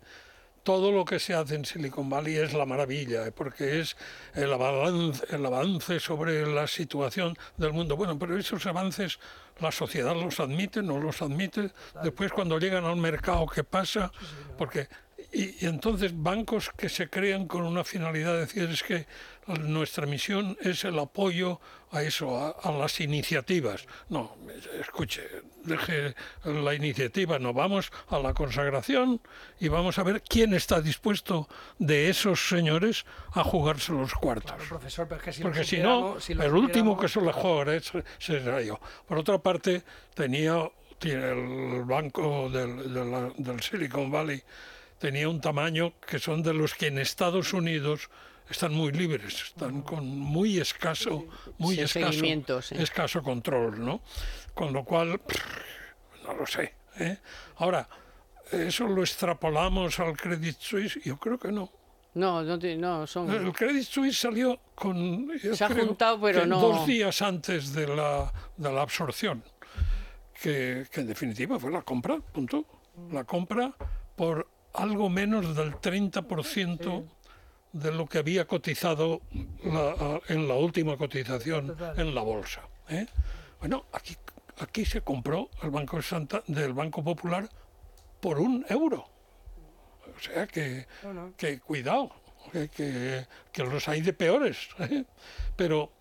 [0.64, 3.98] todo lo que se hace en Silicon Valley es la maravilla, porque es
[4.34, 7.98] el avance, el avance sobre la situación del mundo.
[7.98, 9.20] Bueno, pero esos avances
[9.60, 11.72] la sociedad los admite, no los admite.
[12.02, 14.12] Después cuando llegan al mercado, ¿qué pasa?
[14.58, 14.88] Porque
[15.34, 19.08] y, entonces bancos que se crean con una finalidad de decir es que
[19.48, 21.60] nuestra misión es el apoyo
[21.92, 23.86] a eso, a, las iniciativas.
[24.10, 24.36] No,
[24.80, 25.24] escuche,
[25.64, 26.16] deje
[26.46, 29.22] la iniciativa, no, vamos a la consagración
[29.60, 31.48] y vamos a ver quién está dispuesto
[31.80, 34.54] de esos señores a jugarse los cuartos.
[34.70, 35.08] profesor,
[35.42, 37.82] Porque si no, el último que se le juega
[38.20, 38.80] será yo.
[39.08, 40.70] Por otra parte, tenía,
[41.00, 42.94] tiene el banco del,
[43.38, 44.42] del Silicon Valley
[45.04, 48.10] tenía un tamaño que son de los que en Estados Unidos
[48.50, 51.26] están muy libres, están con muy escaso,
[51.58, 52.24] muy escaso,
[52.72, 54.00] escaso control, ¿no?
[54.54, 55.20] Con lo cual,
[56.24, 56.76] no lo sé.
[57.00, 57.18] ¿eh?
[57.58, 57.90] Ahora,
[58.50, 60.98] ¿eso lo extrapolamos al Credit Suisse?
[61.04, 61.70] Yo creo que no.
[62.14, 63.30] No, no, no son...
[63.30, 65.28] El Credit Suisse salió con...
[65.54, 66.62] Se ha juntado, pero no...
[66.62, 69.44] Dos días antes de la, de la absorción,
[70.42, 72.66] que, que en definitiva fue la compra, punto.
[73.12, 73.76] La compra
[74.16, 77.06] por algo menos del 30%
[77.74, 79.22] de lo que había cotizado
[80.28, 82.62] en la última cotización en la bolsa.
[82.90, 83.08] ¿eh?
[83.60, 84.16] Bueno, aquí,
[84.60, 87.48] aquí se compró el Banco Santa, del Banco Popular
[88.20, 89.06] por un euro.
[90.16, 90.86] O sea que,
[91.36, 92.12] que cuidado,
[92.52, 94.70] que, que, los hay de peores.
[94.80, 95.04] ¿eh?
[95.56, 95.92] Pero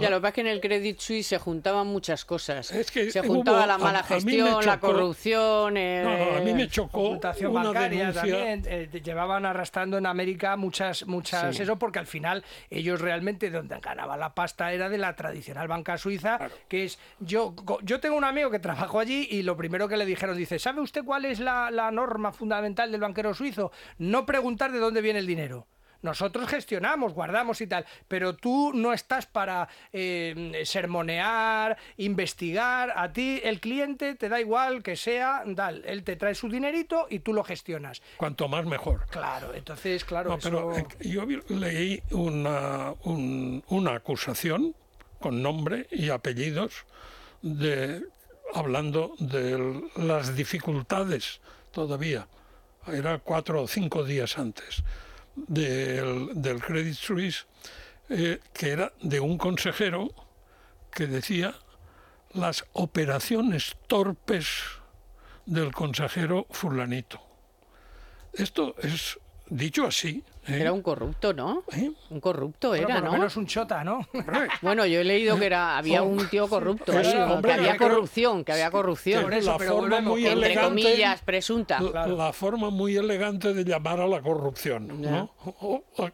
[0.00, 2.66] ya, lo que pasa es que en el Credit Suisse se juntaban muchas cosas.
[2.66, 5.76] se juntaba la mala gestión, la corrupción.
[5.76, 7.10] a mí me chocó.
[7.10, 8.62] Una bancaria también.
[8.66, 11.58] Eh, llevaban arrastrando en América muchas, muchas.
[11.58, 15.98] Eso porque al final ellos realmente donde ganaban la pasta era de la tradicional banca
[15.98, 16.98] suiza, que es.
[17.20, 20.58] Yo, yo tengo un amigo que trabajó allí y lo primero que le dijeron, dice:
[20.58, 23.72] ¿Sabe usted cuál es la, la norma fundamental del banquero suizo?
[23.98, 25.66] No preguntar de dónde viene el dinero.
[26.04, 32.92] Nosotros gestionamos, guardamos y tal, pero tú no estás para eh, sermonear, investigar.
[32.94, 37.06] A ti el cliente te da igual que sea, dal, él te trae su dinerito
[37.08, 38.02] y tú lo gestionas.
[38.18, 39.06] Cuanto más mejor.
[39.08, 40.28] Claro, entonces, claro.
[40.28, 44.74] No, pero eh, yo leí una, una acusación
[45.20, 46.84] con nombre y apellidos
[47.40, 48.04] de
[48.52, 51.40] hablando de las dificultades
[51.70, 52.28] todavía.
[52.86, 54.84] Era cuatro o cinco días antes
[55.36, 57.46] del, Credit Suisse,
[58.08, 60.08] eh, que era de un consejero
[60.90, 61.54] que decía
[62.32, 64.62] las operaciones torpes
[65.46, 67.20] del consejero fulanito.
[68.32, 69.18] Esto es
[69.48, 70.60] dicho así, ¿Eh?
[70.60, 71.64] Era un corrupto, ¿no?
[71.72, 71.90] ¿Eh?
[72.10, 74.06] Un corrupto era, por lo menos un chota, ¿no?
[74.62, 78.70] bueno, yo he leído que era había un tío corrupto, que había corrupción, que había
[78.70, 79.30] corrupción.
[79.30, 81.80] la forma muy entre elegante, comillas, presunta.
[81.80, 85.30] La, forma muy elegante de llamar a la corrupción, ¿no?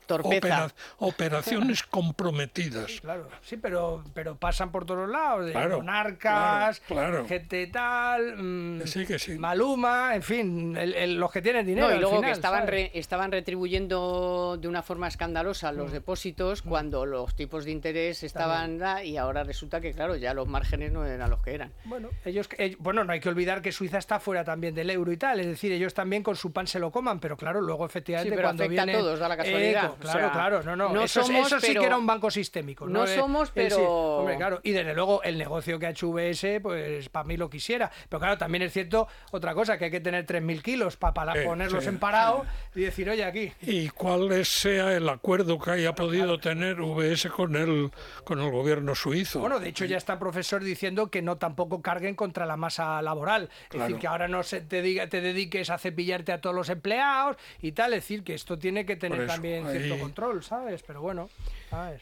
[0.06, 0.72] Torpeza.
[0.98, 3.00] operaciones comprometidas.
[3.00, 6.80] Claro, sí, pero, pero pasan por todos lados, de monarcas,
[7.26, 9.38] gente tal, mm, sí que sí.
[9.38, 11.88] Maluma, en fin, los que tienen dinero.
[11.88, 14.19] No, y luego que estaban, estaban retribuyendo
[14.60, 15.92] de una forma escandalosa los mm.
[15.92, 16.68] depósitos mm.
[16.68, 21.04] cuando los tipos de interés estaban y ahora resulta que claro ya los márgenes no
[21.04, 21.72] eran los que eran.
[21.84, 25.12] Bueno, ellos, eh, bueno, no hay que olvidar que Suiza está fuera también del euro
[25.12, 27.86] y tal, es decir, ellos también con su pan se lo coman, pero claro, luego
[27.86, 29.92] efectivamente pero cuando afecta a todos, da la casualidad.
[30.00, 32.86] claro, claro, no, no, eso, somos, sí que era un banco sistémico.
[32.86, 37.08] No, somos, pero hombre, claro, y desde luego el negocio que ha hecho VS, pues
[37.08, 40.26] para mí lo quisiera, pero claro, también es cierto otra cosa que hay que tener
[40.26, 43.52] 3.000 kilos para, ponerlos en parado y decir, oye, aquí.
[43.62, 47.92] ¿Y cuál sea el acuerdo que haya podido tener VS con el,
[48.24, 49.38] con el gobierno suizo?
[49.38, 53.00] Bueno, de hecho ya está el profesor diciendo que no tampoco carguen contra la masa
[53.02, 53.48] laboral.
[53.72, 56.68] Es decir, que ahora no se te, diga, te dediques a cepillarte a todos los
[56.70, 57.92] empleados y tal.
[57.92, 60.82] Es decir, que esto tiene que tener también cierto control, ¿sabes?
[60.82, 61.28] Pero bueno.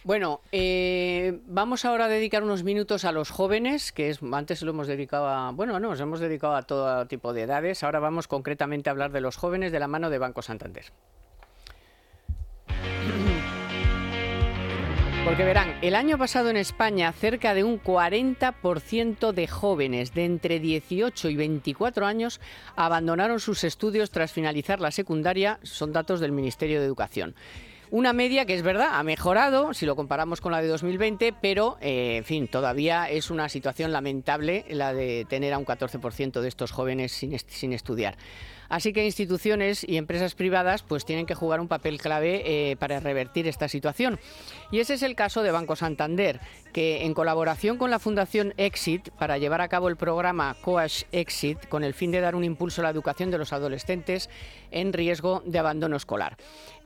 [0.03, 4.71] Bueno, eh, vamos ahora a dedicar unos minutos a los jóvenes, que es antes lo
[4.71, 7.83] hemos dedicado a, bueno, no, nos hemos dedicado a todo tipo de edades.
[7.83, 10.87] Ahora vamos concretamente a hablar de los jóvenes de la mano de Banco Santander.
[15.25, 20.59] Porque verán, el año pasado en España cerca de un 40% de jóvenes de entre
[20.59, 22.41] 18 y 24 años
[22.77, 27.35] abandonaron sus estudios tras finalizar la secundaria, son datos del Ministerio de Educación.
[27.91, 31.79] Una media que es verdad, ha mejorado si lo comparamos con la de 2020, pero
[31.81, 36.49] eh, en fin, todavía es una situación lamentable la de tener a un 14% de
[36.49, 38.19] estos jóvenes sin, sin, estudiar.
[38.69, 43.01] Así que instituciones y empresas privadas pues tienen que jugar un papel clave eh, para
[43.01, 44.21] revertir esta situación.
[44.71, 46.41] Y ese es el caso de Banco Santander,
[46.75, 51.67] que en colaboración con la Fundación Exit para llevar a cabo el programa Coach Exit
[51.69, 54.29] con el fin de dar un impulso a la educación de los adolescentes
[54.71, 56.37] en riesgo de abandono escolar.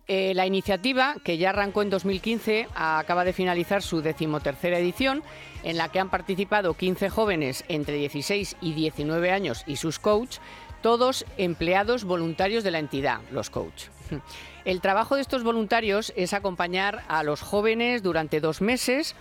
[0.09, 5.23] Eh, la iniciativa, que ya arrancó en 2015, acaba de finalizar su decimotercera edición,
[5.63, 10.39] en la que han participado 15 jóvenes entre 16 y 19 años y sus coach,
[10.83, 13.85] todos empleados voluntarios de la entidad, los coach.
[14.65, 19.15] El trabajo de estos voluntarios es acompañar a los jóvenes durante dos meses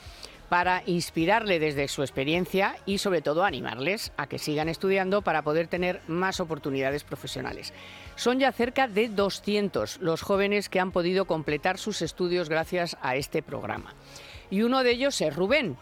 [0.51, 5.67] para inspirarle desde su experiencia y sobre todo animarles a que sigan estudiando para poder
[5.67, 7.71] tener más oportunidades profesionales.
[8.17, 13.15] Son ya cerca de 200 los jóvenes que han podido completar sus estudios gracias a
[13.15, 13.95] este programa.
[14.49, 15.77] Y uno de ellos es Rubén,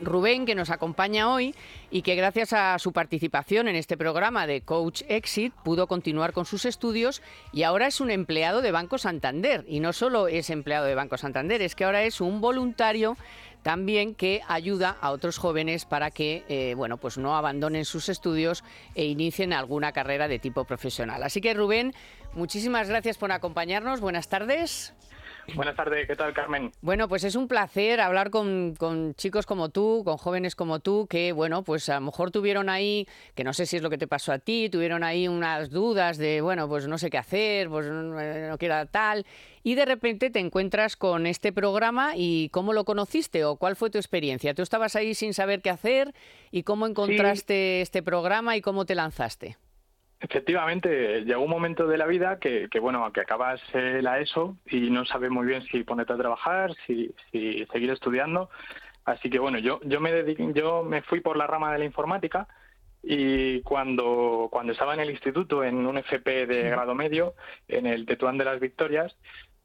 [0.00, 1.54] Rubén, que nos acompaña hoy
[1.90, 6.46] y que gracias a su participación en este programa de Coach Exit pudo continuar con
[6.46, 9.64] sus estudios y ahora es un empleado de Banco Santander.
[9.68, 13.16] Y no solo es empleado de Banco Santander, es que ahora es un voluntario
[13.62, 18.64] también que ayuda a otros jóvenes para que eh, bueno, pues no abandonen sus estudios
[18.94, 21.22] e inicien alguna carrera de tipo profesional.
[21.22, 21.94] Así que Rubén,
[22.34, 24.00] muchísimas gracias por acompañarnos.
[24.00, 24.92] Buenas tardes.
[25.54, 26.72] Buenas tardes, ¿qué tal, Carmen?
[26.80, 28.74] Bueno, pues es un placer hablar con,
[29.16, 33.06] chicos como tú, con jóvenes como tú, que, bueno, pues a lo mejor tuvieron ahí,
[33.34, 36.16] que no sé si es lo que te pasó a ti, tuvieron ahí unas dudas
[36.18, 39.26] de, bueno, pues no sé qué hacer, pues no, no quiero tal,
[39.62, 43.90] y de repente te encuentras con este programa y cómo lo conociste o cuál fue
[43.90, 44.54] tu experiencia.
[44.54, 46.14] Tú estabas ahí sin saber qué hacer
[46.50, 49.56] y cómo encontraste este programa y cómo te lanzaste.
[50.22, 54.88] Efectivamente, llegó un momento de la vida que, bueno, que acabas eh, la ESO y
[54.88, 58.48] no sabes muy bien si ponerte a trabajar, si, si seguir estudiando.
[59.04, 60.12] Así que bueno, yo, yo, me
[60.54, 62.46] yo me fui por la rama de la informática
[63.02, 67.34] y cuando, cuando estaba en el instituto, en un FP de grado medio,
[67.66, 69.16] en el Tetuán de las Victorias,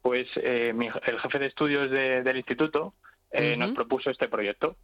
[0.02, 0.74] pues eh,
[1.06, 2.94] el jefe de estudios del instituto
[3.30, 4.76] eh, nos propuso este proyecto.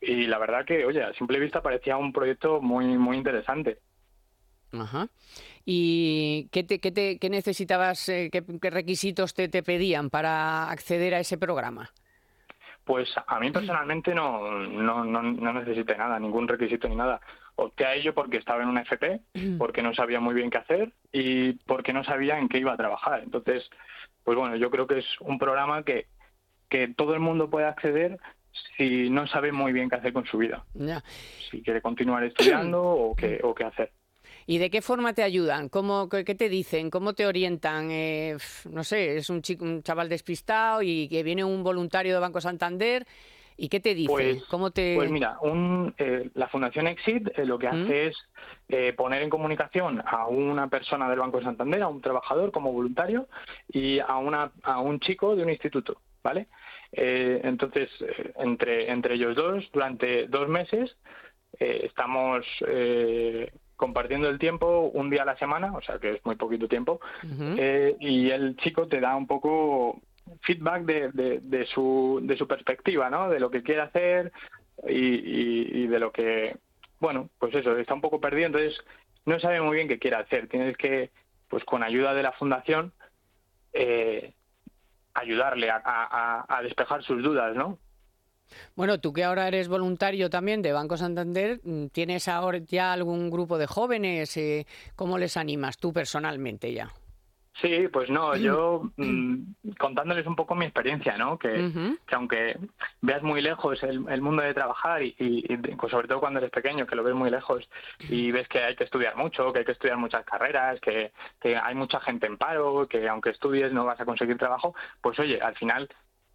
[0.00, 3.78] Y la verdad que, oye, a simple vista parecía un proyecto muy, muy interesante.
[4.72, 5.08] Ajá.
[5.64, 11.14] ¿Y qué, te, qué, te, qué necesitabas, eh, qué, requisitos te, te, pedían para acceder
[11.14, 11.90] a ese programa?
[12.84, 17.20] Pues a mí personalmente no, no, no, no necesité nada, ningún requisito ni nada.
[17.54, 19.20] Opté a ello porque estaba en una FP,
[19.56, 22.76] porque no sabía muy bien qué hacer y porque no sabía en qué iba a
[22.76, 23.22] trabajar.
[23.22, 23.70] Entonces,
[24.24, 26.08] pues bueno, yo creo que es un programa que,
[26.68, 28.18] que todo el mundo puede acceder
[28.76, 30.64] si no sabe muy bien qué hacer con su vida.
[31.50, 33.92] Si quiere continuar estudiando o qué, o qué hacer.
[34.46, 35.68] ¿Y de qué forma te ayudan?
[35.68, 36.90] ¿Cómo, ¿Qué te dicen?
[36.90, 37.90] ¿Cómo te orientan?
[37.90, 38.36] Eh,
[38.70, 42.40] no sé, es un, chico, un chaval despistado y que viene un voluntario de Banco
[42.40, 43.06] Santander.
[43.56, 44.12] ¿Y qué te dice?
[44.12, 44.94] Pues, ¿Cómo te...
[44.96, 47.82] pues mira, un, eh, la Fundación Exit eh, lo que ¿Mm?
[47.82, 48.16] hace es
[48.96, 53.28] poner en comunicación a una persona del Banco Santander, a un trabajador como voluntario
[53.68, 56.48] y a, una, a un chico de un instituto, ¿vale?
[56.90, 57.90] entonces,
[58.36, 60.96] entre, entre ellos dos, durante dos meses,
[61.58, 62.46] estamos
[63.82, 67.00] compartiendo el tiempo un día a la semana, o sea que es muy poquito tiempo,
[67.58, 70.00] eh, y el chico te da un poco
[70.42, 73.28] feedback de, de, su, de su perspectiva, ¿no?
[73.28, 74.30] De lo que quiere hacer
[74.86, 76.56] y, de lo que,
[77.00, 78.78] bueno, pues eso, está un poco perdido, entonces
[79.26, 80.46] no sabe muy bien qué quiere hacer.
[80.46, 81.10] Tienes que,
[81.48, 82.92] pues con ayuda de la fundación,
[83.72, 84.32] eh,
[85.12, 87.80] ayudarle a, despejar sus dudas, ¿no?
[88.74, 93.30] Bueno, tú que ahora eres voluntario también de Banco Santander, mm, ¿tienes ahora ya algún
[93.30, 94.36] grupo de jóvenes?
[94.36, 96.90] Eh, ¿Cómo les animas tú personalmente ya?
[97.60, 101.38] Sí, pues no, yo mm, contándoles un poco mi experiencia, ¿no?
[101.38, 101.70] Que,
[102.10, 102.58] aunque
[103.02, 105.46] veas muy lejos el, mundo de trabajar y,
[105.78, 107.68] pues sobre todo cuando eres pequeño, que lo ves muy lejos
[108.08, 111.12] y ves que hay que estudiar mucho, que hay que estudiar muchas carreras, que,
[111.44, 115.38] hay mucha gente en paro, que aunque estudies no vas a conseguir trabajo, pues oye,
[115.40, 115.88] al final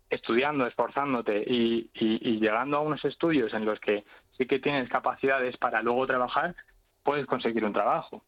[0.09, 1.89] estudiando, esforzándote y,
[2.39, 4.05] llegando a unos estudios en los que
[4.37, 6.55] sí que tienes capacidades para luego trabajar,
[7.03, 8.23] puedes conseguir un trabajo.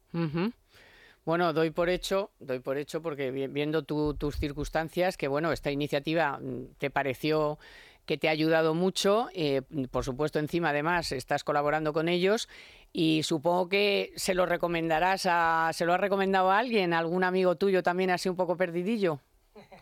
[1.25, 6.39] Bueno, doy por hecho, doy por hecho porque viendo tus circunstancias, que bueno, esta iniciativa
[6.39, 7.59] mm, te pareció
[8.05, 9.61] que te ha ayudado mucho, eh,
[9.91, 12.49] por supuesto encima además estás colaborando con ellos
[12.91, 17.55] y supongo que se lo recomendarás a, se lo has recomendado a alguien, algún amigo
[17.55, 19.19] tuyo también así un poco perdidillo.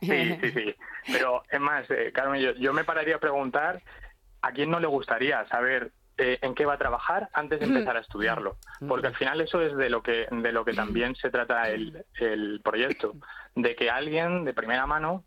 [0.02, 0.76] Sí, sí, sí.
[1.12, 3.82] Pero es más, eh, Carmen, yo, yo me pararía a preguntar
[4.42, 7.98] a quién no le gustaría saber eh, en qué va a trabajar antes de empezar
[7.98, 11.30] a estudiarlo, porque al final eso es de lo que de lo que también se
[11.30, 13.14] trata el, el proyecto,
[13.56, 15.26] de que alguien de primera mano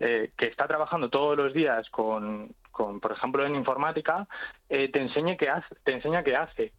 [0.00, 4.26] eh, que está trabajando todos los días con, con por ejemplo en informática
[4.68, 6.72] te enseñe qué hace, te enseña qué hace.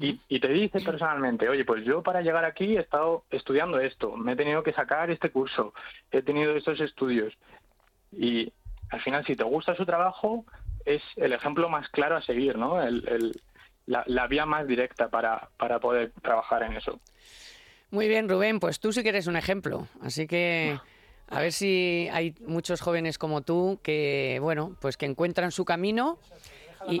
[0.00, 4.16] Y, y, te dice personalmente, oye, pues yo para llegar aquí he estado estudiando esto,
[4.16, 5.74] me he tenido que sacar este curso,
[6.10, 7.34] he tenido estos estudios.
[8.10, 8.50] Y
[8.88, 10.46] al final, si te gusta su trabajo,
[10.86, 12.78] es el ejemplo más claro a seguir, ¿no?
[13.86, 16.98] la, vía más directa para, para poder trabajar en eso.
[17.90, 20.78] Muy bien, Rubén, pues tú sí que eres un ejemplo, así que
[21.28, 26.18] a ver si hay muchos jóvenes como tú que, bueno, pues que encuentran su camino
[26.88, 27.00] y,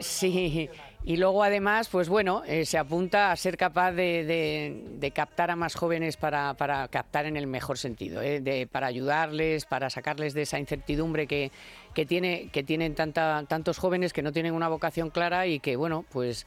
[0.00, 0.68] sí,
[1.04, 5.76] y luego además, pues bueno, eh, se apunta a ser capaz de, captar a más
[5.76, 10.42] jóvenes para, para, captar en el mejor sentido, eh, de, para ayudarles, para sacarles de
[10.42, 11.52] esa incertidumbre que,
[11.94, 15.76] que, tiene, que tienen tanta, tantos jóvenes que no tienen una vocación clara y que,
[15.76, 16.44] bueno, pues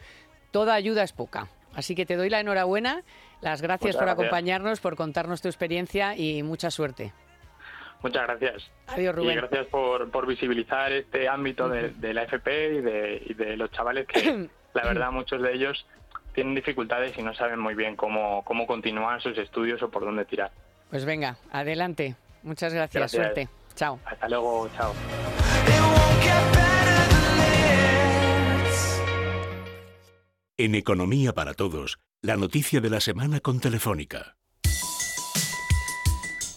[0.52, 1.48] toda ayuda es poca.
[1.74, 3.04] Así que te doy la enhorabuena,
[3.40, 7.14] las gracias por acompañarnos, por contarnos tu experiencia y mucha suerte.
[8.02, 8.72] Muchas gracias.
[8.88, 9.32] Adiós, Rubén.
[9.32, 13.72] Y gracias por, por visibilizar este ámbito de, la FP y de, y de los
[13.72, 15.86] chavales que, la verdad, muchos de ellos
[16.34, 20.26] tienen dificultades y no saben muy bien cómo, cómo continuar sus estudios o por dónde
[20.26, 20.52] tirar.
[20.90, 22.16] Pues venga, adelante.
[22.44, 23.12] Muchas gracias.
[23.12, 23.50] Suerte.
[23.76, 24.00] Chao.
[24.06, 24.70] Hasta luego.
[24.76, 24.94] Chao.
[30.58, 34.36] En Economía para Todos, la noticia de la semana con Telefónica.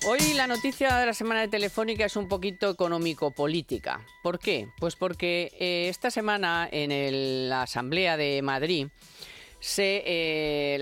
[0.04, 4.00] Hoy la noticia de la semana de Telefónica es un poquito económico-política.
[4.20, 4.66] ¿Por qué?
[4.80, 8.88] Pues porque eh, esta semana en la Asamblea de Madrid
[9.60, 10.80] se, eh,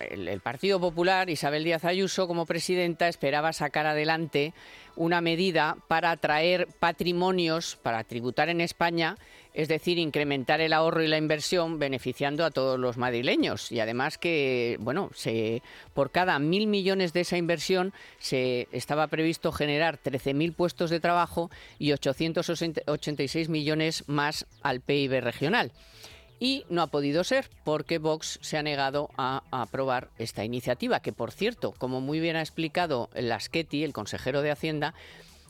[0.00, 4.52] el, Partido Popular, Isabel Díaz Ayuso, como presidenta, esperaba sacar adelante
[4.96, 9.16] una medida para atraer patrimonios, para tributar en España,
[9.54, 13.70] es decir, incrementar el ahorro y la inversión beneficiando a todos los madrileños.
[13.70, 15.62] Y además que, bueno, se,
[15.94, 21.50] por cada mil millones de esa inversión se estaba previsto generar 13.000 puestos de trabajo
[21.78, 25.72] y 886 millones más al PIB regional
[26.42, 31.12] y no ha podido ser porque Vox se ha negado a, aprobar esta iniciativa, que
[31.12, 34.92] por cierto, como muy bien ha explicado Laschetti, el consejero de Hacienda,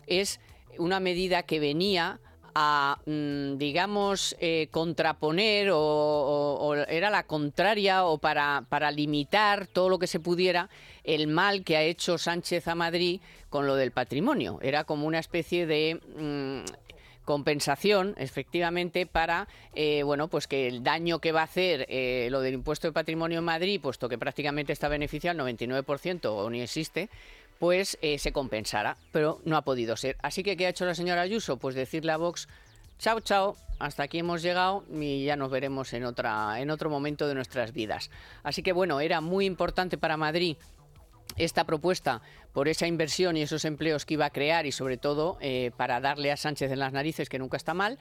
[0.07, 0.39] es
[0.77, 2.21] una medida que venía
[2.55, 9.99] a, mm, digamos, eh, contraponer o, era la contraria o para, para limitar todo lo
[9.99, 10.69] que se pudiera
[11.05, 14.59] el mal que ha hecho Sánchez a Madrid con lo del patrimonio.
[14.63, 16.65] Era como una especie de mm,
[17.25, 22.41] compensación, efectivamente, para eh, bueno, pues que el daño que va a hacer eh, lo
[22.41, 26.61] del impuesto de patrimonio en Madrid, puesto que prácticamente está beneficiado al 99% o ni
[26.61, 27.09] existe,
[27.63, 30.17] pues se compensará, pero no ha podido ser.
[30.21, 31.59] Así que, ¿qué ha hecho la señora Ayuso?
[31.59, 32.49] Pues decirle a Vox,
[32.99, 37.29] chao, chao, hasta aquí hemos llegado y ya nos veremos en, otra, en otro momento
[37.29, 38.11] de nuestras vidas.
[38.43, 40.57] Así que, bueno, era muy importante para Madrid
[41.37, 42.21] esta propuesta
[42.53, 46.01] por esa inversión y esos empleos que iba a crear y sobre todo eh, para
[46.01, 47.97] darle a Sánchez en las narices, que nunca está mal,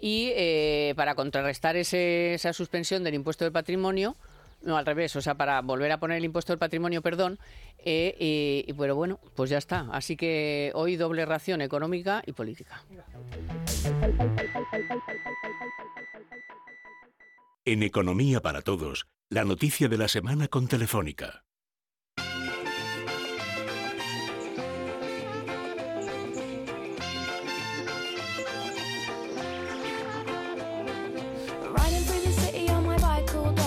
[0.00, 4.16] y eh, para contrarrestar esa suspensión del impuesto del patrimonio,
[4.64, 7.38] no al revés, o sea, para volver a poner el impuesto del patrimonio, perdón,
[7.78, 9.88] eh, y, pero bueno, pues ya está.
[9.92, 12.84] Así que hoy doble ración económica y política.
[17.64, 21.44] En Economía para Todos, la noticia de la semana con Telefónica.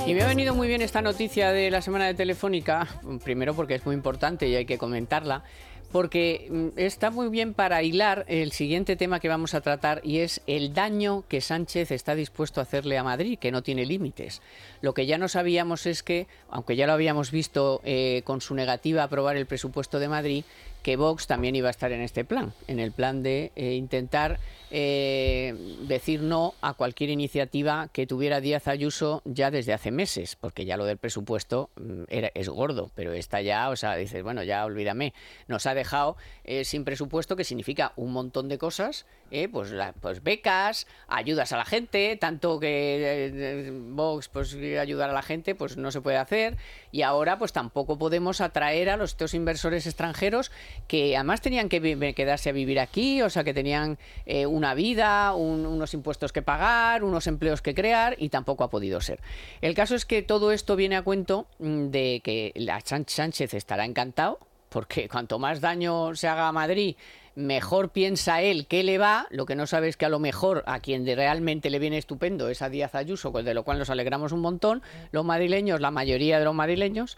[0.07, 2.87] Y me ha venido muy bien esta noticia de la semana de Telefónica,
[3.23, 5.43] primero porque es muy importante y hay que comentarla,
[5.91, 10.19] porque mm, está muy bien para hilar el siguiente tema que vamos a tratar y
[10.19, 14.43] es el daño que Sánchez está dispuesto a hacerle a Madrid, que no tiene límites.
[14.81, 18.53] Lo que ya no sabíamos es que, aunque ya lo habíamos visto eh, con su
[18.53, 20.43] negativa a aprobar el presupuesto de Madrid,
[20.85, 24.39] que Vox también iba a estar en este plan, en el plan de eh, intentar
[24.69, 25.55] eh,
[25.87, 30.77] decir no a cualquier iniciativa que tuviera Díaz Ayuso ya desde hace meses, porque ya
[30.77, 34.63] lo del presupuesto mm, era, es gordo, pero está ya, o sea, dices, bueno, ya
[34.63, 35.15] olvídame,
[35.47, 39.07] nos ha dejado eh, sin presupuesto, que significa un montón de cosas,
[39.51, 45.55] pues, pues becas, ayudas a la gente, tanto que Vox pues ayudar a la gente,
[45.55, 46.57] pues no se puede hacer,
[46.91, 50.51] y ahora pues tampoco podemos atraer a los estos inversores extranjeros
[50.87, 55.33] que además tenían que quedarse a vivir aquí, o sea, que tenían eh, una vida,
[55.33, 59.19] unos impuestos que pagar, unos empleos que crear y tampoco ha podido ser.
[59.61, 63.85] El caso es que todo esto viene a cuento mm, de que la Sánchez estará
[63.85, 66.95] encantado, porque cuanto más daño se haga a Madrid,
[67.35, 70.63] mejor piensa él que le va, lo que no sabe es que a lo mejor
[70.67, 74.31] a quien realmente le viene estupendo es a Díaz Ayuso, de lo cual nos alegramos
[74.31, 77.17] un montón, los madrileños, la mayoría de los madrileños,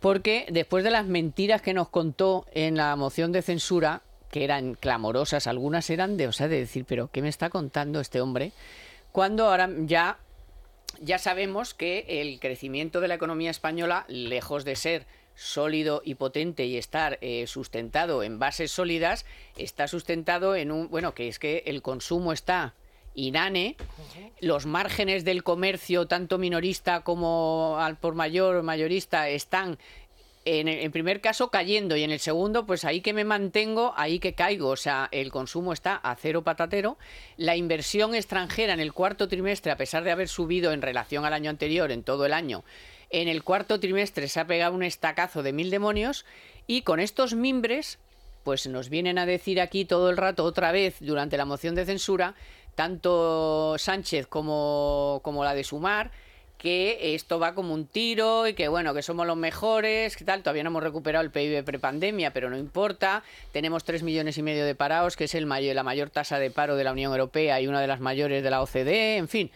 [0.00, 4.74] porque después de las mentiras que nos contó en la moción de censura, que eran
[4.74, 8.52] clamorosas, algunas eran de, o sea, de decir, pero ¿qué me está contando este hombre?
[9.12, 10.18] Cuando ahora ya,
[11.00, 16.66] ya sabemos que el crecimiento de la economía española, lejos de ser sólido y potente
[16.66, 19.24] y estar eh, sustentado en bases sólidas,
[19.56, 22.74] está sustentado en un, bueno, que es que el consumo está
[23.18, 23.76] inane,
[24.40, 29.78] los márgenes del comercio, tanto minorista como al por mayor mayorista, están
[30.44, 34.18] en el primer caso cayendo y en el segundo, pues ahí que me mantengo, ahí
[34.18, 34.68] que caigo.
[34.70, 36.96] O sea, el consumo está a cero patatero.
[37.36, 41.34] La inversión extranjera en el cuarto trimestre, a pesar de haber subido en relación al
[41.34, 42.64] año anterior, en todo el año,
[43.10, 46.24] en el cuarto trimestre se ha pegado un estacazo de mil demonios.
[46.66, 47.98] Y con estos mimbres,
[48.42, 51.84] pues nos vienen a decir aquí todo el rato, otra vez, durante la moción de
[51.84, 52.34] censura,
[52.78, 56.12] tanto Sánchez como, como la de Sumar,
[56.58, 60.44] que esto va como un tiro y que bueno, que somos los mejores, que tal,
[60.44, 64.64] todavía no hemos recuperado el PIB prepandemia, pero no importa, tenemos tres millones y medio
[64.64, 67.60] de parados, que es el mayor, la mayor tasa de paro de la Unión Europea
[67.60, 69.50] y una de las mayores de la OCDE, en fin.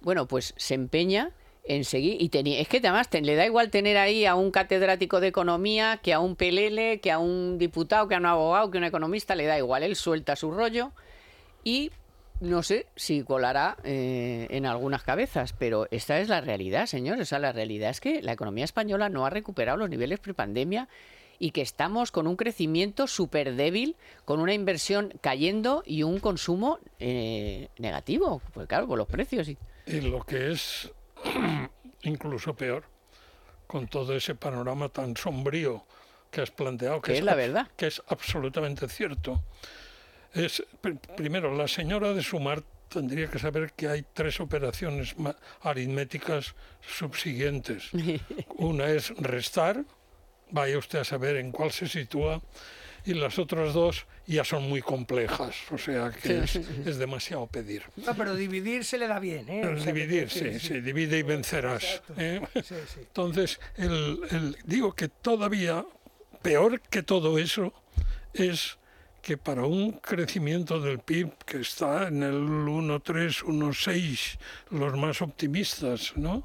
[0.00, 1.32] Bueno, pues se empeña
[1.64, 5.20] en seguir y tenía, es que además le da igual tener ahí a un catedrático
[5.20, 8.78] de economía que a un pelele, que a un diputado, que a un abogado, que
[8.78, 10.92] a un economista, le da igual, él suelta su rollo
[11.62, 11.90] y
[12.40, 17.22] no sé si colará eh, en algunas cabezas, pero esta es la realidad, señores.
[17.22, 20.88] O sea, la realidad es que la economía española no ha recuperado los niveles prepandemia
[21.38, 26.78] y que estamos con un crecimiento súper débil, con una inversión cayendo y un consumo
[26.98, 29.48] eh, negativo, pues claro, por los precios.
[29.48, 29.58] Y...
[29.86, 30.90] y lo que es
[32.02, 32.84] incluso peor,
[33.66, 35.84] con todo ese panorama tan sombrío
[36.30, 39.42] que has planteado, que es la verdad, que es absolutamente cierto
[40.36, 40.62] es,
[41.16, 45.16] primero, la señora de Sumar tendría que saber que hay tres operaciones
[45.62, 47.90] aritméticas subsiguientes.
[48.58, 49.84] Una es restar,
[50.50, 52.42] vaya usted a saber en cuál se sitúa,
[53.04, 57.84] y las otras dos ya son muy complejas, o sea que es, demasiado pedir.
[58.04, 59.76] No, pero dividir se le da bien, ¿eh?
[59.84, 62.02] dividir, sí, sí, divide y vencerás.
[62.16, 62.40] ¿eh?
[62.96, 65.86] Entonces, el, digo que todavía
[66.42, 67.72] peor que todo eso
[68.34, 68.76] es
[69.26, 74.38] que para un crecimiento del PIB que está en el 1,3, 1,6,
[74.70, 76.44] los más optimistas, ¿no?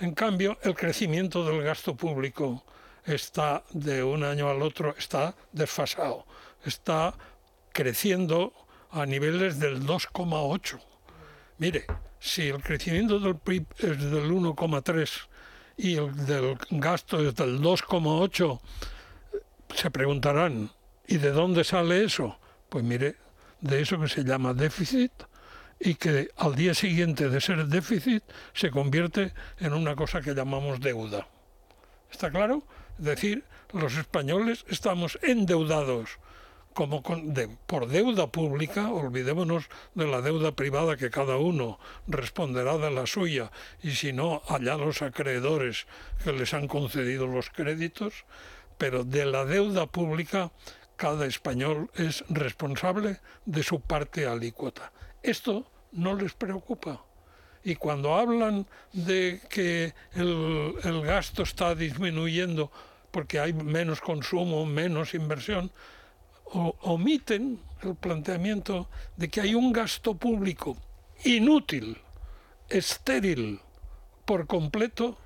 [0.00, 2.62] En cambio, el crecimiento del gasto público
[3.06, 6.26] está de un año al otro, está desfasado,
[6.66, 7.14] está
[7.72, 8.52] creciendo
[8.90, 10.78] a niveles del 2,8.
[11.56, 11.86] Mire,
[12.18, 15.10] si el crecimiento del PIB es del 1,3
[15.78, 18.60] y el del gasto es del 2,8,
[19.74, 20.70] se preguntarán,
[21.10, 22.38] ¿Y de dónde sale eso?
[22.68, 23.16] Pues mire,
[23.60, 25.10] de eso que se llama déficit
[25.80, 28.22] y que al día siguiente de ser déficit
[28.54, 31.26] se convierte en una cosa que llamamos deuda.
[32.12, 32.62] ¿Está claro?
[32.96, 33.42] Es decir,
[33.72, 36.20] los españoles estamos endeudados
[36.74, 39.64] como por deuda pública, olvidémonos
[39.96, 43.50] de la deuda privada que cada uno responderá de la suya
[43.82, 45.88] y si no, allá los acreedores
[46.22, 48.24] que les han concedido los créditos,
[48.78, 50.52] pero de la deuda pública
[51.00, 54.92] cada español es responsable de su parte alícuota.
[55.22, 57.02] Esto no les preocupa.
[57.64, 62.70] Y cuando hablan de que el, gasto está disminuyendo
[63.10, 65.72] porque hay menos consumo, menos inversión,
[66.52, 70.76] omiten el planteamiento de que hay un gasto público
[71.24, 71.96] inútil,
[72.68, 73.58] estéril,
[74.26, 75.16] por completo,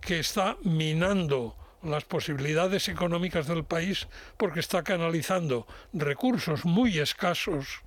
[0.00, 1.56] que está minando
[1.90, 7.82] las posibilidades económicas del país porque está canalizando recursos muy escasos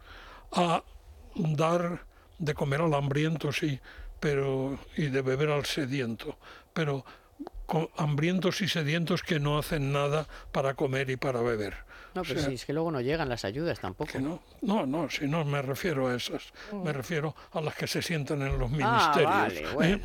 [0.52, 0.84] a
[1.36, 2.06] dar
[2.38, 3.80] de comer al hambriento, sí,
[4.20, 6.38] pero y de beber al sediento,
[6.74, 7.06] pero
[7.98, 11.90] hambrientos y sedientos que no hacen nada para comer y para beber.
[12.16, 14.20] No, pero si es que luego no llegan las ayudas tampoco.
[14.20, 16.96] No, no, no, si no me refiero a esas, me mm.
[16.96, 19.32] refiero a las que se sientan en los ministerios.
[19.32, 20.00] Ah, vale, bueno.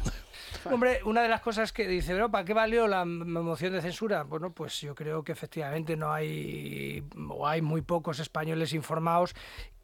[0.70, 4.22] Hombre, una de las cosas que dice, pero ¿para qué valió la moción de censura?
[4.24, 9.34] Bueno, pues yo creo que efectivamente no hay, o hay muy pocos españoles informados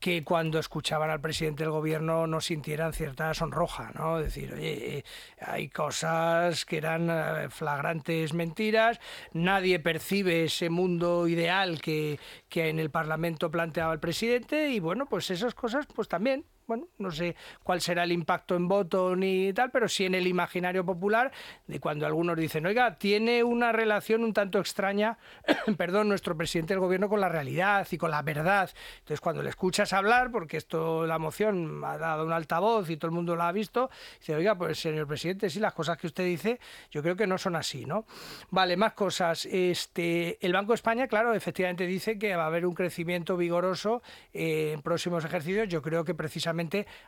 [0.00, 4.18] que cuando escuchaban al presidente del gobierno no sintieran cierta sonroja, ¿no?
[4.18, 5.04] Decir, oye, eh,
[5.38, 8.98] hay cosas que eran eh, flagrantes mentiras,
[9.34, 12.18] nadie percibe ese mundo ideal que,
[12.48, 16.86] que en el Parlamento planteaba el presidente y bueno, pues esas cosas pues también bueno,
[16.98, 20.86] no sé cuál será el impacto en voto ni tal, pero sí en el imaginario
[20.86, 21.32] popular
[21.66, 25.18] de cuando algunos dicen, oiga, tiene una relación un tanto extraña,
[25.76, 28.70] perdón, nuestro presidente del gobierno con la realidad y con la verdad.
[29.00, 33.08] Entonces, cuando le escuchas hablar, porque esto, la moción ha dado un altavoz y todo
[33.08, 33.90] el mundo la ha visto,
[34.20, 36.60] dice, oiga, pues señor presidente, sí, las cosas que usted dice,
[36.92, 38.06] yo creo que no son así, ¿no?
[38.50, 39.44] Vale, más cosas.
[39.46, 44.04] Este, el Banco de España, claro, efectivamente dice que va a haber un crecimiento vigoroso
[44.32, 45.66] eh, en próximos ejercicios.
[45.66, 46.59] Yo creo que precisamente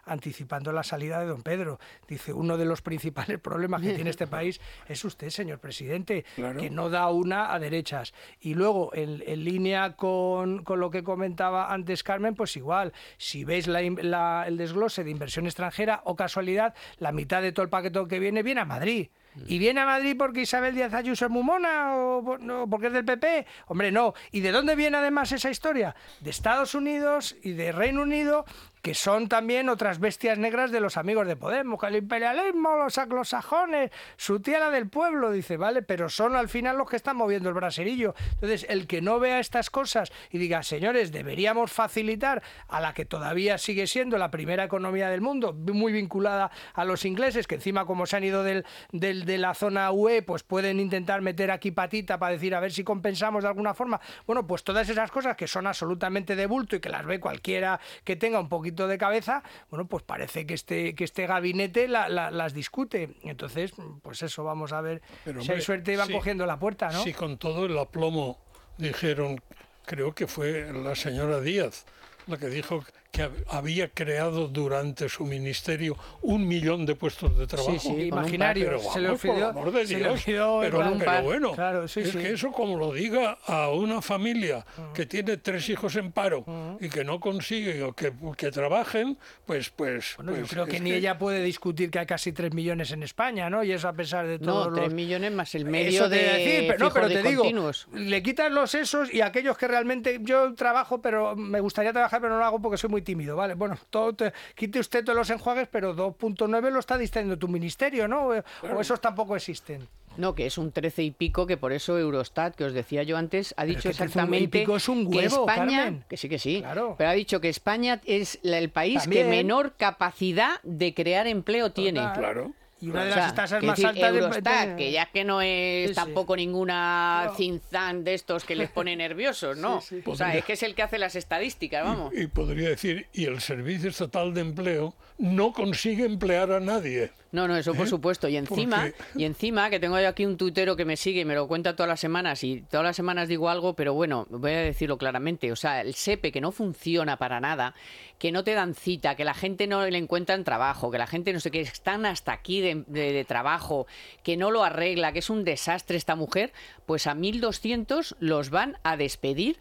[0.05, 1.79] anticipando la salida de don Pedro.
[2.09, 6.71] Dice, uno de los principales problemas que tiene este país es usted, señor presidente, que
[6.71, 8.15] no da una a derechas.
[8.41, 14.57] Y luego, en, línea con, lo que comentaba antes Carmen, pues igual, si veis el
[14.57, 18.61] desglose de inversión extranjera o casualidad, la mitad de todo el paquete que viene viene
[18.61, 19.09] a Madrid.
[19.47, 23.05] ¿Y viene a Madrid porque Isabel Díaz Ayuso es mumona o no, porque es del
[23.05, 23.47] PP?
[23.67, 24.13] Hombre, no.
[24.31, 25.95] ¿Y de dónde viene además esa historia?
[26.21, 28.45] De Estados Unidos y de Reino Unido
[28.83, 32.99] que son también otras bestias negras de los amigos de Podemos, que el imperialismo, los
[32.99, 37.49] anglosajones, su tierra del pueblo, dice, vale, pero son al final los que están moviendo
[37.49, 38.15] el braserillo.
[38.33, 43.05] Entonces, el que no vea estas cosas y diga, señores, deberíamos facilitar a la que
[43.05, 47.87] todavía sigue siendo la primera economía del mundo, muy vinculada a los ingleses, que encima
[47.87, 51.71] como se han ido del, del, de la zona UE, pues pueden intentar meter aquí
[51.71, 54.01] patita para decir, a ver si compensamos de alguna forma.
[54.27, 57.79] Bueno, pues todas esas cosas que son absolutamente de bulto y que las ve cualquiera
[58.03, 62.55] que tenga un poquito de cabeza, bueno, pues parece que este, que este gabinete las
[62.55, 63.17] discute.
[63.23, 65.03] Entonces, pues eso, vamos a ver
[65.41, 67.03] si hay suerte y van cogiendo la puerta, ¿no?
[67.03, 68.39] Sí, con todo el aplomo
[68.79, 69.41] dijeron,
[69.85, 71.85] creo que fue la señora Díaz
[72.27, 77.79] la que dijo que había creado durante su ministerio un millón de puestos de trabajo.
[77.79, 78.79] Sí, sí, imaginario.
[78.79, 81.55] se le olvidó, pero, bueno,
[81.85, 84.93] es que eso como lo diga a una familia mm.
[84.95, 86.77] que tiene tres hijos en paro mm.
[86.81, 89.69] y que no consigue o que, que trabajen, pues...
[89.69, 92.93] pues, bueno, yo pues creo que ni ella puede discutir que hay casi tres millones
[92.93, 93.63] en España, ¿no?
[93.63, 94.71] Y eso a pesar de todo.
[94.71, 97.45] No, tres millones más el medio de, decir, pero, no, pero te digo,
[97.93, 102.33] le quitas los esos y aquellos que realmente yo trabajo, pero me gustaría trabajar, pero
[102.33, 103.55] no lo hago porque soy muy tímido, ¿vale?
[103.55, 104.15] Bueno, todo
[104.55, 108.29] quite usted todos los enjuagues, pero 2.9 lo está diciendo tu ministerio, ¿no?
[108.29, 109.87] O esos tampoco existen.
[110.19, 113.17] No, que es un 13 y pico, que por eso Eurostat, que os decía yo
[113.17, 116.63] antes, ha dicho exactamente es un que España, que sí, que sí,
[116.99, 122.01] pero ha dicho que España es el país que menor capacidad de crear empleo tiene.
[122.15, 122.53] Claro.
[122.83, 124.75] Y una de las tasas más altas de...
[124.77, 129.81] que ya que no es tampoco ninguna cinzán de estos que les pone nerviosos, ¿no?
[130.05, 132.13] o sea, es que es el que hace las estadísticas, vamos.
[132.13, 137.11] Y, podría decir, y el Servicio Estatal de Empleo no consigue emplear a nadie.
[137.33, 137.89] No, no, eso por ¿Eh?
[137.89, 138.29] supuesto.
[138.29, 141.35] Y encima, y encima, que tengo yo aquí un tuitero que me sigue y me
[141.35, 144.61] lo cuenta todas las semanas, y todas las semanas digo algo, pero bueno, voy a
[144.61, 145.51] decirlo claramente.
[145.51, 147.75] O sea, el SEPE que no funciona para nada,
[148.19, 151.07] que no te dan cita, que la gente no le encuentra en trabajo, que la
[151.07, 153.87] gente no sé qué, están hasta aquí de, trabajo,
[154.23, 156.53] que no lo arregla, que es un desastre esta mujer,
[156.85, 159.61] pues a 1.200 los van a despedir.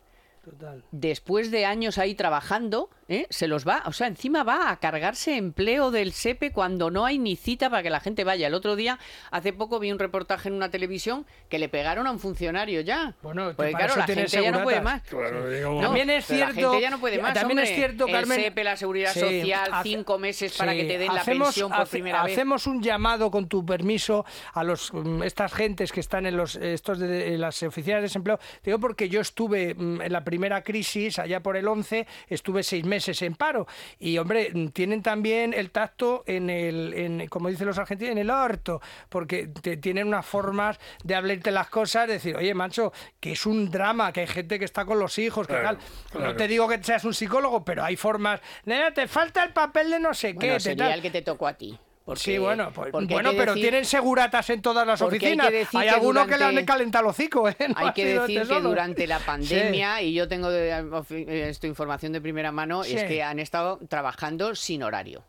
[0.91, 3.27] Después de años ahí trabajando, ¿eh?
[3.29, 7.19] se los va, o sea, encima va a cargarse empleo del SEPE cuando no hay
[7.19, 8.47] ni cita para que la gente vaya.
[8.47, 8.97] El otro día,
[9.29, 13.13] hace poco vi un reportaje en una televisión que le pegaron a un funcionario ya.
[13.21, 15.03] Bueno, porque claro, la gente ya no puede más.
[15.03, 17.33] también es cierto, ya no puede más.
[17.33, 18.39] También es cierto, Carmen.
[18.39, 22.23] El SEPE, la seguridad social, cinco meses para que te den la pensión por primera
[22.23, 22.33] vez.
[22.33, 26.55] Hacemos un llamado con tu permiso a los mm, estas gentes que están en los
[26.55, 28.39] estos de, las oficinas de desempleo.
[28.63, 32.86] Digo porque yo estuve mm, en la primera crisis allá por el 11, estuve seis
[32.86, 33.67] meses en paro.
[33.99, 38.29] Y hombre, tienen también el tacto en el, en, como dicen los argentinos, en el
[38.29, 43.45] orto, porque te, tienen unas formas de hablarte las cosas, decir, oye, macho, que es
[43.45, 45.77] un drama, que hay gente que está con los hijos, que tal.
[46.17, 48.39] No te digo que seas un psicólogo, pero hay formas.
[48.63, 50.61] Nena, te falta el papel de no sé qué.
[50.61, 51.77] Sería el que te tocó a ti.
[52.15, 55.47] Sí, bueno, pues, bueno pero tienen seguratas en todas las oficinas.
[55.47, 57.49] Hay, hay algunos que le han calentado el hocico.
[57.49, 57.55] ¿eh?
[57.75, 62.83] hay que decir que durante la pandemia, y yo tengo esto información de primera mano,
[62.83, 65.23] es que han estado trabajando sin horario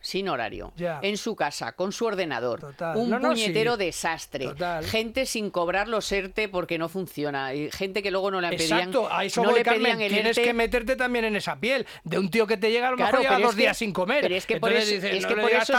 [0.00, 4.52] sin horario, en su casa, con su ordenador, un puñetero desastre,
[4.84, 8.78] gente sin cobrar los ERTE porque no funciona, y gente que luego no le pedían,
[8.78, 11.86] Exacto, a eso no le pedían Tienes que meterte también en esa piel.
[12.04, 14.22] De un tío que te llega a lo mejor lleva dos días sin comer.
[14.22, 15.74] Pero es que por eso, es que por eso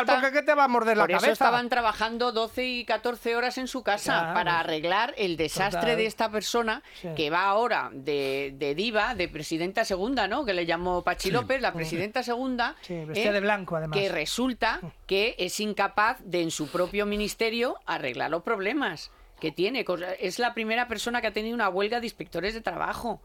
[0.46, 1.32] te va a morder la cabeza.
[1.32, 6.30] estaban trabajando 12 y 14 horas en su casa para arreglar el desastre de esta
[6.30, 6.84] persona
[7.16, 10.46] que va ahora de, diva, de presidenta segunda, ¿no?
[10.46, 12.76] Que le llamó Pachi López, la presidenta segunda.
[12.88, 18.44] vestida de blanco que resulta que es incapaz de en su propio ministerio arreglar los
[18.44, 19.86] problemas que tiene.
[20.20, 23.22] Es la primera persona que ha tenido una huelga de inspectores de trabajo.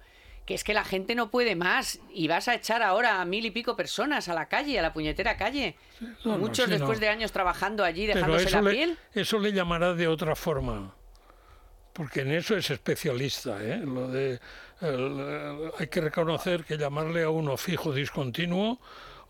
[0.47, 3.47] Que es que la gente no puede más y vas a echar ahora a mil
[3.47, 5.77] y pico personas a la calle, a la puñetera calle.
[6.25, 8.99] Muchos después de años trabajando allí, dejándose la piel.
[9.15, 10.97] eso le llamará de otra forma
[11.93, 13.63] porque en eso es especialista.
[13.63, 13.79] ¿eh?
[13.85, 14.41] Lo de,
[15.79, 18.81] hay que reconocer que llamarle a uno fijo discontinuo,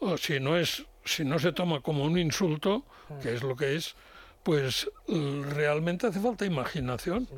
[0.01, 2.85] o si no es si no se toma como un insulto,
[3.23, 3.95] que es lo que es,
[4.43, 7.29] pues realmente hace falta imaginación.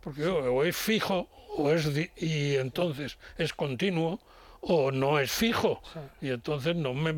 [0.00, 4.20] Porque o es fijo o es y entonces es continuo
[4.60, 5.80] o no es fijo.
[6.20, 7.14] Y entonces no me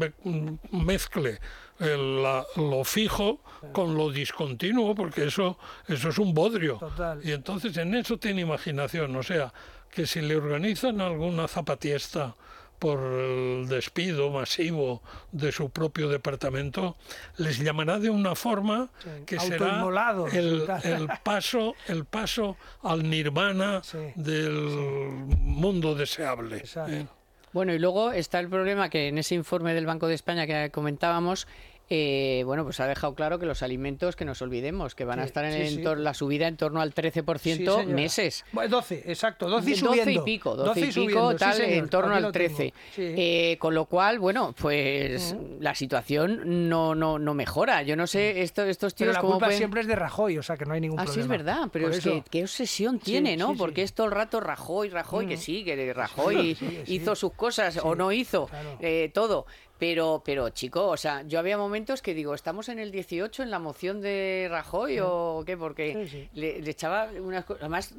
[0.71, 1.39] mezcle
[1.87, 3.41] lo fijo
[3.73, 6.79] con lo discontinuo, porque eso, eso es un bodrio.
[7.23, 9.17] Y entonces en eso tiene imaginación.
[9.17, 9.53] O sea,
[9.91, 12.37] que si le organizan alguna zapatiesta
[12.81, 16.97] por el despido masivo de su propio departamento,
[17.37, 18.89] les llamará de una forma
[19.27, 19.85] que será
[20.33, 23.83] el, paso, el paso al nirvana
[24.17, 26.65] del mundo deseable.
[26.89, 27.07] ¿eh?
[27.53, 30.71] Bueno, y luego está el problema que en ese informe del Banco de España que
[30.71, 31.47] comentábamos,
[31.93, 35.25] eh, bueno, pues ha dejado claro que los alimentos, que nos olvidemos, que van a
[35.25, 38.45] estar en la subida en torno al 13% meses.
[38.53, 40.05] Bueno, 12, exacto, 12 y subiendo.
[40.05, 42.73] 12 y pico, 12, y, pico, tal, en torno al 13.
[42.97, 47.83] Eh, con lo cual, bueno, pues la situación no, no, no mejora.
[47.83, 49.09] Yo no sé, esto, estos tíos...
[49.09, 51.11] Pero la culpa siempre es de Rajoy, o sea que no hay ningún problema.
[51.13, 53.57] Así es verdad, pero es que qué obsesión tiene, ¿no?
[53.57, 57.97] Porque es todo el rato Rajoy, Rajoy, que sí, que Rajoy hizo sus cosas o
[57.97, 59.47] no hizo, eh, todo.
[59.81, 63.51] Pero, pero chico, o sea, yo había momentos que digo, ¿estamos en el 18 en
[63.51, 65.57] la moción de Rajoy o qué?
[65.57, 67.63] Porque Le, echaba unas cosas.
[67.63, 67.95] Además,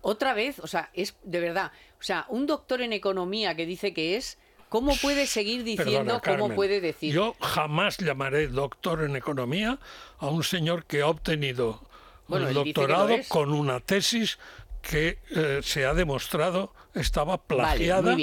[0.00, 1.72] otra vez, o sea, es de verdad.
[1.98, 4.38] O sea, un doctor en economía que dice que es.
[4.68, 7.12] ¿Cómo puede seguir diciendo cómo puede decir?
[7.12, 9.80] Yo jamás llamaré doctor en economía
[10.18, 11.80] a un señor que ha obtenido
[12.28, 14.38] el doctorado con una tesis
[14.82, 18.16] que eh, se ha demostrado estaba plagiada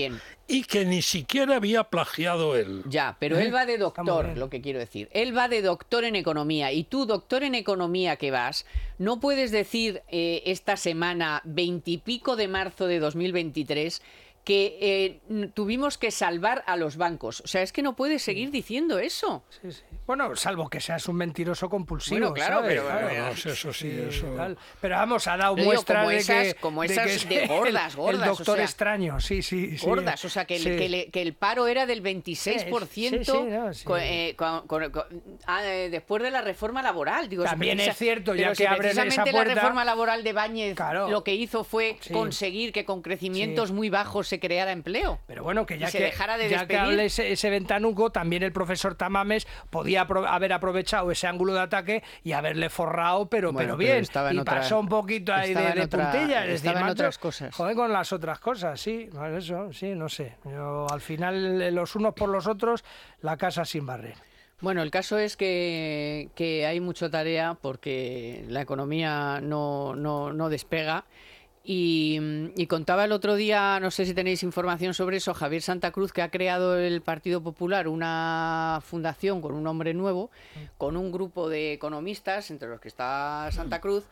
[0.48, 2.84] y que ni siquiera había plagiado él.
[2.88, 5.10] Ya, pero él va de doctor, lo que quiero decir.
[5.12, 8.66] Él va de doctor en economía y tú, doctor en economía que vas,
[8.98, 14.02] no puedes decir eh, esta semana, veintipico de marzo de 2023,
[14.46, 17.42] que eh, tuvimos que salvar a los bancos.
[17.42, 19.44] O sea, es que no puedes seguir diciendo eso.
[19.50, 19.82] Sí, sí.
[20.06, 22.32] Bueno, salvo que seas un mentiroso compulsivo.
[22.34, 22.88] claro, pero,
[23.30, 24.28] eso sí, eso.
[24.80, 26.56] Pero vamos, ha dado muestras de que.
[26.60, 28.22] Como esas de, gordas, gordas.
[28.22, 29.76] El doctor extraño, sí, sí.
[29.82, 34.36] Gordas, o sea, que el, que, el, paro era del 26% eh,
[35.48, 37.28] ah, eh, después de la reforma laboral.
[37.28, 39.32] Digo, También es cierto, ya que abres esa puerta...
[39.32, 40.78] la reforma laboral de Báñez
[41.10, 45.20] lo que hizo fue conseguir que con crecimientos muy bajos se creara empleo.
[45.28, 48.52] Pero bueno, que ya que, dejara de ya que hable ese, ese ventanuco, también el
[48.52, 54.06] profesor Tamames podía haber aprovechado ese ángulo de ataque y haberle forrado, pero, pero bien.
[54.32, 56.46] y pasó un poquito ahí de, puntilla.
[56.46, 57.56] estaba en otras cosas.
[57.56, 59.10] Joder, con las otras cosas, sí.
[59.38, 60.36] Eso, sí, no sé.
[60.44, 62.84] Yo, al final, los unos por los otros,
[63.22, 64.16] la casa sin barrer.
[64.62, 70.50] Bueno, el caso es que, que hay mucha tarea porque la economía no, no, no
[70.50, 71.06] despega
[71.68, 76.14] y, contaba el otro día, no sé si tenéis información sobre eso, Javier Santa Cruz,
[76.14, 80.30] que ha creado el Partido Popular una fundación con un nombre nuevo,
[80.78, 84.04] con un grupo de economistas, entre los que está Santa Cruz,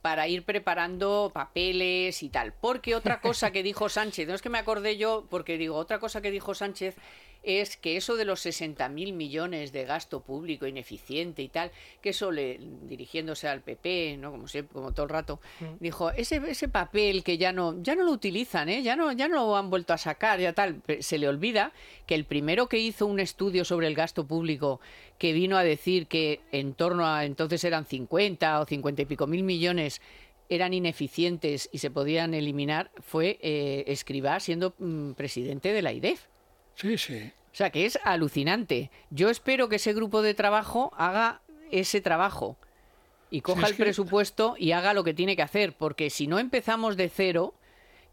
[0.00, 2.54] para ir preparando papeles y tal.
[2.58, 5.98] Porque otra cosa que dijo Sánchez, no es que me acordé yo, porque digo, otra
[5.98, 6.96] cosa que dijo Sánchez
[7.42, 11.70] es que eso de los 60.000 millones de gasto público ineficiente y tal,
[12.00, 14.30] que eso le, dirigiéndose al PP, ¿no?
[14.30, 15.64] como siempre, como todo el rato, mm.
[15.80, 18.82] dijo, ese, ese papel que ya no, ya no lo utilizan, ¿eh?
[18.82, 21.72] ya, no, ya no lo han vuelto a sacar, ya tal, se le olvida
[22.06, 24.80] que el primero que hizo un estudio sobre el gasto público
[25.18, 29.26] que vino a decir que en torno a entonces eran 50 o 50 y pico
[29.26, 30.00] mil millones
[30.48, 36.26] eran ineficientes y se podían eliminar fue eh, Escribá siendo mm, presidente de la IDEF.
[36.74, 37.32] Sí, sí.
[37.52, 38.90] O sea, que es alucinante.
[39.10, 42.56] Yo espero que ese grupo de trabajo haga ese trabajo
[43.30, 46.96] y coja el presupuesto y haga lo que tiene que hacer, porque si no empezamos
[46.96, 47.54] de cero,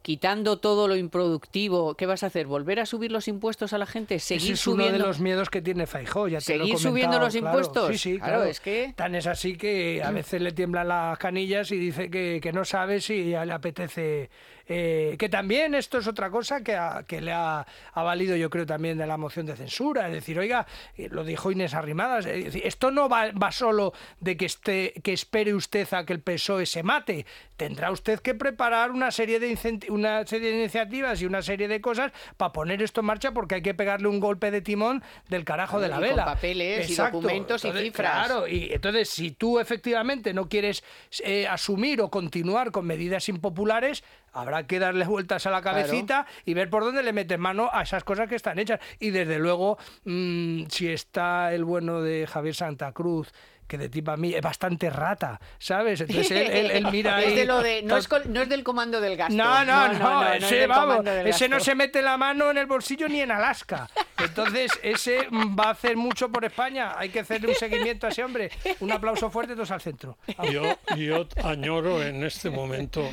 [0.01, 2.47] quitando todo lo improductivo, ¿qué vas a hacer?
[2.47, 4.20] ¿Volver a subir los impuestos a la gente?
[4.20, 4.95] ¿Seguir es subiendo?
[4.95, 7.89] uno de los miedos que tiene Feijóo, ya te ¿Seguir lo he subiendo los impuestos?
[7.91, 8.93] Sí, sí, claro, es que...
[8.95, 12.66] Tan es así que a veces le tiemblan las canillas y dice que, que no
[12.66, 14.30] sabe si le apetece...
[14.72, 18.51] Eh, que también esto es otra cosa que, a- que le ha, ha valido, yo
[18.51, 20.05] creo, también de la moción de censura.
[20.07, 23.93] Es decir, oiga, eh, lo dijo Inés Arrimadas, es decir, esto no va, va solo
[24.20, 27.26] de que, esté, que espere usted a que el PSOE se mate.
[27.57, 29.57] Tendrá usted que preparar una serie de,
[29.89, 33.55] una serie de iniciativas y una serie de cosas para poner esto en marcha porque
[33.55, 36.26] hay que pegarle un golpe de timón del carajo de la Y con vela.
[36.26, 38.28] papeles y documentos y cifras.
[38.28, 40.84] Claro, y entonces si tú efectivamente no quieres
[41.24, 44.03] eh, asumir o continuar con medidas impopulares,
[44.34, 47.84] habrá que darle vueltas a la cabecita y ver por dónde le metes mano a
[47.84, 48.80] esas cosas que están hechas.
[49.00, 53.32] Y desde luego, mm, si está el bueno de Javier Santa Cruz
[53.68, 56.02] que de tipo a mí es bastante rata, ¿sabes?
[56.02, 58.50] Entonces él, él- él mira es ahí- de lo de, no, es, col- no es
[58.50, 59.36] del comando del gasto.
[59.36, 63.22] no, no, no, es ese, vamos, no se mete la mano en el bolsillo ni
[63.22, 63.88] en Alaska.
[64.18, 66.96] Entonces, ese va a hacer mucho por España.
[66.98, 68.50] Hay que hacerle un seguimiento a ese hombre.
[68.80, 70.18] Un aplauso fuerte, todos al centro.
[70.52, 70.64] Yo,
[70.98, 73.08] yo añoro en este momento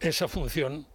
[0.00, 0.86] esa función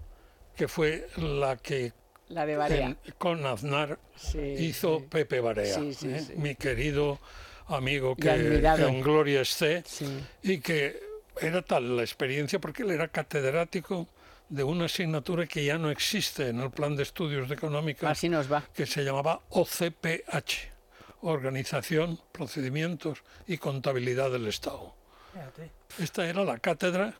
[0.56, 1.93] que fue la que
[2.30, 2.86] La de Barea.
[2.88, 5.06] en- con Aznar Sí, hizo sí.
[5.10, 6.20] Pepe Barea, Sí, sí, ¿eh?
[6.22, 6.34] sí.
[6.36, 7.20] mi querido
[7.68, 10.06] amigo que en gloria esté, Sí.
[10.43, 10.99] y que
[11.39, 14.08] era tal la experiencia porque él era catedrático
[14.49, 18.28] de una asignatura que ya no existe en el plan de estudios de económica Así
[18.28, 18.64] nos va.
[18.74, 20.70] que se llamaba OCPH,
[21.22, 24.93] Organización, Procedimientos y Contabilidad del Estado.
[25.99, 27.14] Esta era la cátedra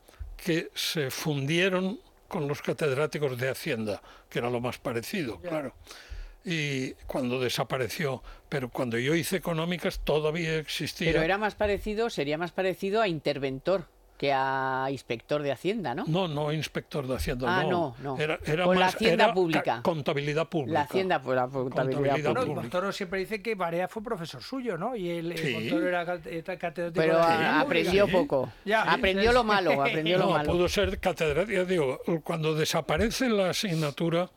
[0.44, 5.74] que se fundieron con los catedráticos de Hacienda, que era lo más parecido, claro.
[6.44, 11.12] Y cuando desapareció, pero cuando yo hice económicas todavía existía.
[11.12, 13.86] Pero era más parecido, sería más parecido a interventor
[14.22, 16.04] que a inspector de Hacienda, ¿no?
[16.06, 17.96] No, no inspector de Hacienda, Ah, no.
[17.98, 18.18] no, no.
[18.22, 19.80] Era, era Con la Hacienda era pública.
[19.82, 20.74] Contabilidad pública.
[20.78, 22.40] La Hacienda, pues la contabilidad Contabilidad pública.
[22.40, 22.60] Pública.
[22.60, 24.94] Montoro siempre dice que Barea fue profesor suyo, ¿no?
[24.94, 25.52] Y el, el Sí.
[25.54, 28.52] Montoro era era catedrático Pero de a- aprendió poco.
[28.64, 28.82] Ya.
[28.82, 30.52] aprendió lo malo, aprendió lo No, malo.
[30.52, 31.56] pudo ser catedrático.
[31.58, 34.30] Ya digo, cuando desaparece la asignatura,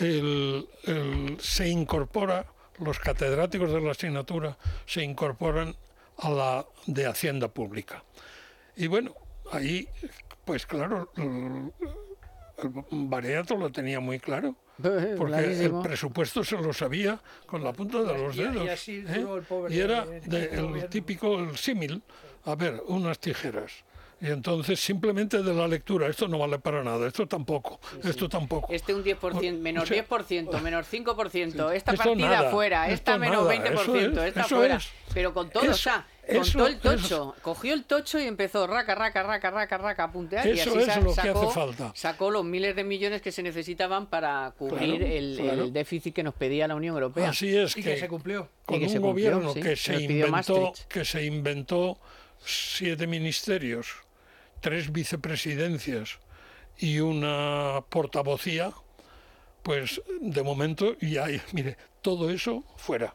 [0.00, 2.44] el- el- se incorpora,
[2.78, 5.74] los catedráticos de la asignatura se incorporan
[6.18, 8.04] a la de Hacienda Pública.
[8.76, 9.14] Y bueno,
[9.52, 9.88] ahí,
[10.44, 11.72] pues claro, el,
[12.90, 14.54] Bareato lo tenía muy claro.
[14.76, 15.80] Porque Clarísimo.
[15.82, 18.68] el presupuesto se lo sabía con la punta de los y dedos.
[18.68, 19.18] así ¿eh?
[19.20, 22.02] duró el pobre Y era de- el típico, el símil,
[22.44, 23.84] a ver, unas tijeras.
[24.20, 28.72] Y entonces simplemente de la lectura, esto no vale para nada, esto tampoco, esto tampoco.
[28.72, 33.18] Este un 10%, menos O sea, 10%, menos 5%, esta Esto partida nada, fuera, esta
[33.18, 34.76] menos nada, 20%, eso es, esta fuera.
[34.76, 34.88] es.
[35.12, 36.96] Pero con todo, o sea, con eso- todo el tocho.
[36.96, 40.46] eso- Cogió el tocho y empezó raca, raca, raca, raca, raca, a puntear.
[40.46, 41.92] y Eso así es lo que sacó, hace falta.
[41.94, 46.34] sacó los miles de millones que se necesitaban para cubrir Claro, el, déficit que nos
[46.34, 47.30] pedía la Unión Europea.
[47.30, 48.48] Así es Y que, que se cumplió.
[48.66, 51.98] con Y que un se cumplió, gobierno sí, que que se inventó que se inventó
[52.44, 53.88] siete ministerios,
[54.60, 56.18] tres vicepresidencias
[56.78, 58.72] y una portavocía,
[59.62, 63.14] pues de momento ya, hay- mire, todo eso fuera,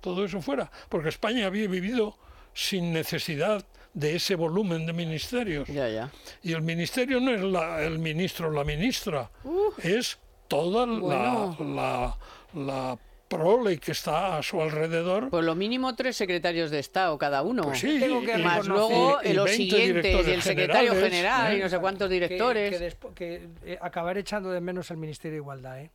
[0.00, 2.16] todo eso fuera, porque España había vivido
[2.56, 5.68] sin necesidad de ese volumen de ministerios.
[5.68, 6.10] Ya, ya.
[6.42, 9.30] Y el ministerio no es la- el ministro o la ministra,
[9.82, 11.56] es toda la, Bueno.
[11.60, 12.16] la,
[12.54, 12.98] la
[13.28, 15.28] prole que está a su alrededor.
[15.30, 17.62] Pues lo mínimo tres secretarios de Estado cada uno.
[17.64, 20.94] Pues sí, Tengo que y- Más luego y- y los 20 siguientes, directores el secretario
[20.94, 21.56] general ¿eh?
[21.58, 22.78] y no sé cuántos Que- directores.
[22.78, 25.90] Que, despo- que, eh, acabar echando de menos el Ministerio de Igualdad, ¿eh?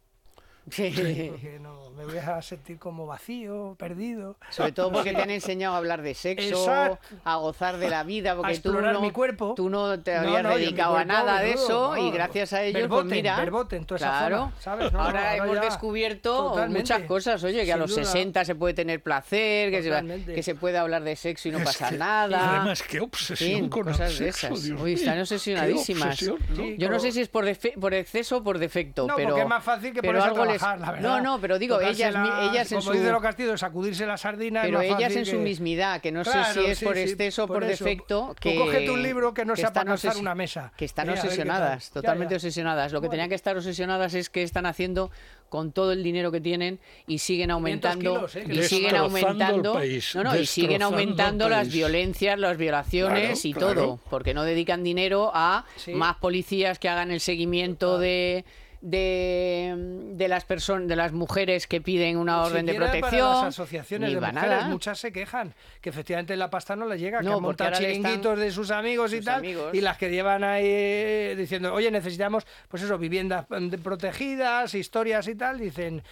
[0.72, 1.28] Sí.
[1.32, 4.38] Porque no, me voy a sentir como vacío, perdido.
[4.49, 7.15] Sobre todo porque te han enseñado a hablar de sexo, Exacto.
[7.24, 9.53] a gozar de la vida, porque tú explorar no, mi cuerpo.
[9.55, 13.07] tú no te habías no, dedicado a nada de eso y gracias a ellos, Verboten,
[13.07, 14.91] pues mira, verboten, toda esa claro, zona, ¿sabes?
[14.91, 16.80] No, no, ahora, ahora hemos ya descubierto totalmente.
[16.80, 18.03] muchas cosas, oye, que a los duda.
[18.05, 20.34] 60 se puede tener placer, que se, Totalmente.
[20.34, 22.55] que se puede hablar de sexo y no Es pasa que, nada.
[22.57, 24.63] Además, qué obsesión fin, con cosas el de esas.
[24.63, 26.19] Dios Uy, están obsesionadísimas.
[26.19, 26.63] qué obsesión, ¿no?
[26.63, 27.45] Sí, Yo no sé si es por,
[27.80, 30.61] por exceso o por defecto, No, pero porque es más fácil que a algo les-
[30.62, 31.09] trabajar, la verdad.
[31.09, 34.18] No, no, pero digo, ellas, la- ellas en como su dice los castillos, sacudirse la
[34.18, 36.86] sardina es Pero más ellas en su que- mismidad, que no sé si es sí,
[36.86, 39.86] por sí, exceso o por, defecto, Tú que cógete un libro que no sea están
[39.86, 40.72] para obsesi- una mesa.
[40.78, 42.38] Que están Mira, obsesionadas, totalmente ya.
[42.38, 42.91] obsesionadas.
[42.91, 45.12] Lo que tenían que estar obsesionadas es que están haciendo
[45.49, 48.43] con todo el dinero que tienen y siguen aumentando kilos, ¿eh?
[48.45, 53.47] que y siguen aumentando país, no, no, y siguen aumentando las violencias, las violaciones Claro,
[53.49, 53.74] y claro.
[53.74, 55.93] todo, porque no dedican dinero a Sí.
[55.93, 58.45] más policías que hagan el seguimiento de
[58.82, 63.21] de, las personas, de las mujeres que piden una orden de protección.
[63.21, 67.21] Para las asociaciones de mujeres, muchas se quejan que efectivamente la pasta no les llega,
[67.21, 71.36] que han montado chiringuitos de sus amigos y tal, y las que llevan ahí eh,
[71.38, 73.45] diciendo, oye, necesitamos, pues eso, viviendas
[73.84, 76.03] protegidas, historias y tal, dicen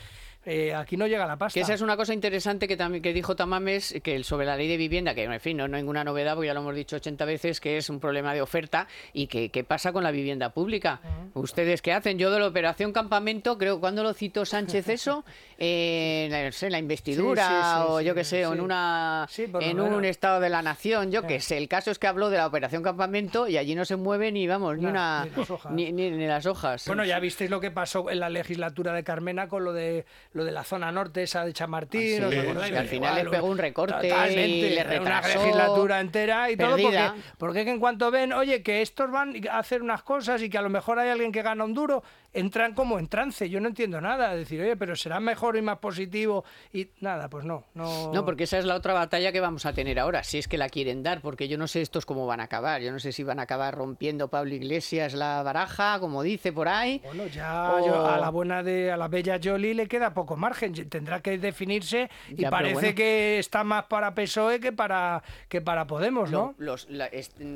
[0.50, 1.54] eh, aquí no llega la pasta.
[1.54, 4.68] Que esa es una cosa interesante que también que dijo Tamames, que sobre la ley
[4.68, 6.96] de vivienda, que en fin, no, no hay ninguna novedad, porque ya lo hemos dicho
[6.96, 10.50] 80 veces, que es un problema de oferta y que qué pasa con la vivienda
[10.50, 11.02] pública.
[11.36, 12.18] ¿Ustedes qué hacen?
[12.18, 15.24] Yo de la operación campamento, creo, cuando lo citó Sánchez eso?
[15.60, 20.62] en la investidura o yo qué sé, o en, una, en un estado de la
[20.62, 21.58] nación, yo qué sé.
[21.58, 24.48] El caso es que habló de la operación campamento y allí no se mueve ni,
[24.48, 25.28] vamos, ni una...
[25.70, 26.86] Ni, ni, las hojas.
[26.88, 30.06] Bueno, ya visteis lo que pasó en la legislatura de Carmena con lo de
[30.40, 34.08] lo de la zona norte, esa de Chamartín, ah, al final le pegó un recorte
[34.08, 38.82] y le retrasó, una legislatura entera y todo porque, porque en cuanto ven, oye, que
[38.82, 41.64] estos van a hacer unas cosas y que a lo mejor hay alguien que gana
[41.64, 43.50] un duro, entran como en trance.
[43.50, 44.36] Yo no entiendo nada.
[44.36, 46.46] Decir, oye, pero será mejor y más positivo.
[46.72, 48.14] Y nada, pues no, no.
[48.14, 50.58] No, porque esa es la otra batalla que vamos a tener ahora, si es que
[50.58, 52.82] la quieren dar, porque yo no sé estos cómo van a acabar.
[52.82, 56.68] Yo no sé si van a acabar rompiendo Pablo Iglesias la baraja, como dice por
[56.68, 57.02] ahí.
[57.04, 60.74] Bueno, ya a la buena de, a la bella Jolie le queda poco margen.
[60.90, 66.30] Tendrá que definirse y parece que está más para PSOE que para, que para Podemos,
[66.30, 66.54] ¿no?
[66.60, 66.88] Los,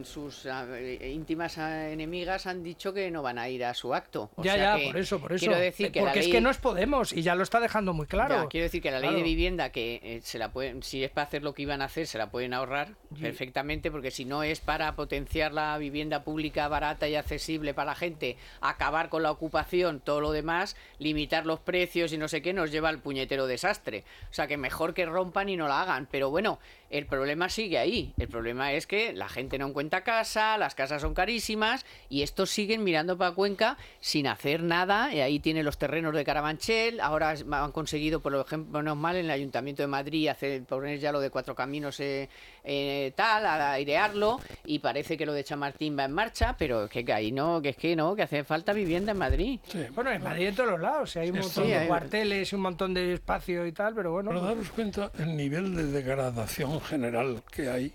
[0.03, 4.31] sus ah, íntimas enemigas han dicho que no van a ir a su acto.
[4.37, 5.51] ya, por eso, por eso.
[5.51, 8.47] Decir que Porque es que no es Podemos y ya lo está dejando muy claro.
[8.49, 11.27] quiero decir que la ley de vivienda, que eh, se la pueden, si es para
[11.27, 14.59] hacer lo que iban a hacer, se la pueden ahorrar perfectamente, porque si no es
[14.59, 19.99] para potenciar la vivienda pública barata y accesible para la gente, acabar con la ocupación,
[19.99, 24.03] todo lo demás, limitar los precios y no sé qué, nos lleva al puñetero desastre.
[24.29, 26.07] O sea que mejor que rompan y no la hagan.
[26.09, 26.59] Pero bueno,
[26.93, 28.13] el problema sigue ahí.
[28.19, 32.51] El problema es que la gente no encuentra casa, las casas son carísimas y estos
[32.51, 35.11] siguen mirando para Cuenca sin hacer nada.
[35.11, 36.99] Y ahí tiene los terrenos de Carabanchel.
[36.99, 41.11] Ahora han conseguido, por ejemplo, menos mal, en el Ayuntamiento de Madrid hacer, poner ya
[41.11, 42.29] lo de cuatro caminos eh,
[42.63, 44.39] eh, tal, a airearlo.
[44.63, 47.69] Y parece que lo de Chamartín va en marcha, pero que, que ahí no, que
[47.69, 49.59] es que no, que hace falta vivienda en Madrid.
[49.95, 51.17] Bueno, en Madrid en todos los lados.
[51.17, 54.29] hay un montón de cuarteles y un montón de espacio y tal, pero bueno.
[54.29, 57.93] Para daros cuenta el nivel de degradación general que hay,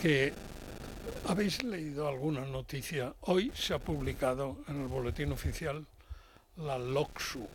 [0.00, 0.32] que
[1.28, 3.14] habéis leído alguna noticia.
[3.22, 5.86] Hoy se ha publicado en el boletín oficial
[6.56, 7.46] la LOCSU,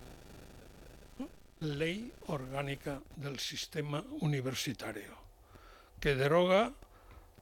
[1.60, 5.16] Ley Orgánica del Sistema Universitario,
[6.00, 6.74] que deroga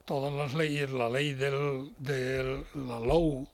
[0.05, 3.47] todas las leyes, la ley del, de la LOU,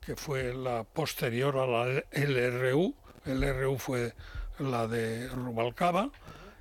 [0.00, 2.94] que fue la posterior a la LRU,
[3.24, 4.12] LRU fue
[4.58, 6.10] la de Rubalcaba,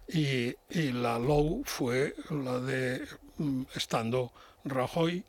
[0.08, 0.56] y,
[0.92, 4.32] la low fue la de mm, estando
[4.64, 5.24] Rajoy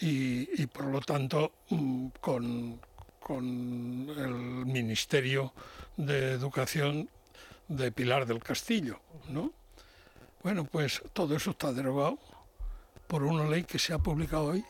[0.00, 2.80] y, por lo tanto mm, con,
[3.20, 5.52] con, el Ministerio
[5.96, 7.08] de Educación
[7.68, 9.52] de Pilar del Castillo, ¿no?
[10.42, 12.18] Bueno, pues todo eso está derogado
[13.06, 14.64] por una ley que se ha publicado hoy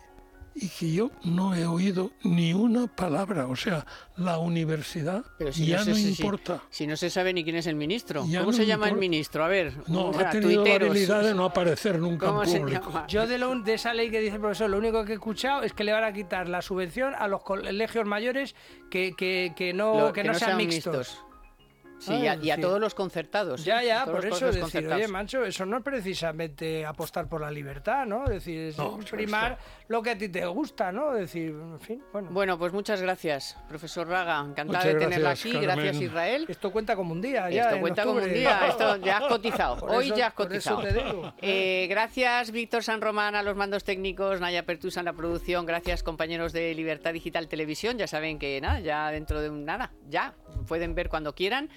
[0.55, 3.47] y que yo no he oído ni una palabra.
[3.47, 3.87] O sea,
[4.17, 6.63] la universidad ya no, importa.
[6.71, 8.25] Si, no se sabe ni quién es el ministro.
[8.39, 9.45] ¿Cómo se llama el ministro?
[9.45, 13.05] A ver, no, ha tenido la habilidad de no aparecer nunca en público.
[13.09, 15.73] Yo de, de, esa ley que dice el profesor, lo único que he escuchado es
[15.73, 18.55] que le van a quitar la subvención a los colegios mayores
[18.91, 21.19] que, que, que no, que, no, sean, mixtos.
[22.03, 23.65] Sí, y, a, todos los concertados.
[23.65, 28.07] Ya, ya, por eso decir, oye, Mancho, eso no es precisamente apostar por la libertad,
[28.07, 28.25] ¿no?
[28.25, 31.13] Es decir, es primar lo que a ti te gusta, ¿no?
[31.13, 32.29] decir, en fin, bueno.
[32.31, 34.41] Bueno, pues muchas gracias, profesor Raga.
[34.41, 35.53] Encantada de tenerla aquí.
[35.53, 36.47] Gracias, Israel.
[36.49, 37.69] Esto cuenta como un día, ya.
[37.69, 38.67] Esto cuenta como un día.
[38.69, 39.87] Esto ya has cotizado.
[39.87, 40.83] Hoy ya has cotizado.
[41.45, 45.67] Eh, gracias, Víctor San Román, a los mandos técnicos, Naya Pertusa en la producción.
[45.67, 47.99] Gracias, compañeros de Libertad Digital Televisión.
[47.99, 50.35] Ya saben que nada, ya dentro de un nada, ya
[50.67, 51.69] pueden ver cuando quieran.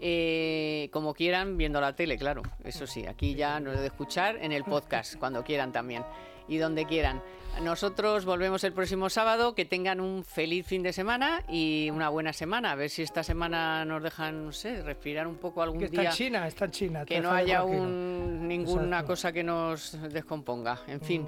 [0.00, 2.42] Eh, como quieran, viendo la tele, claro.
[2.64, 6.04] Eso sí, aquí ya nos de escuchar en el podcast, cuando quieran también
[6.48, 7.22] y donde quieran.
[7.62, 9.54] Nosotros volvemos el próximo sábado.
[9.54, 12.72] Que tengan un feliz fin de semana y una buena semana.
[12.72, 16.02] A ver si esta semana nos dejan, no sé, respirar un poco algún que día.
[16.02, 17.04] Está en China, está en China.
[17.06, 20.80] Que no haya un, ninguna cosa que nos descomponga.
[20.86, 21.26] En fin, mm.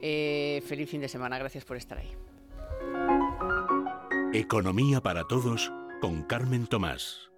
[0.00, 1.38] eh, feliz fin de semana.
[1.38, 2.12] Gracias por estar ahí.
[4.32, 7.30] Economía para todos con Carmen Tomás.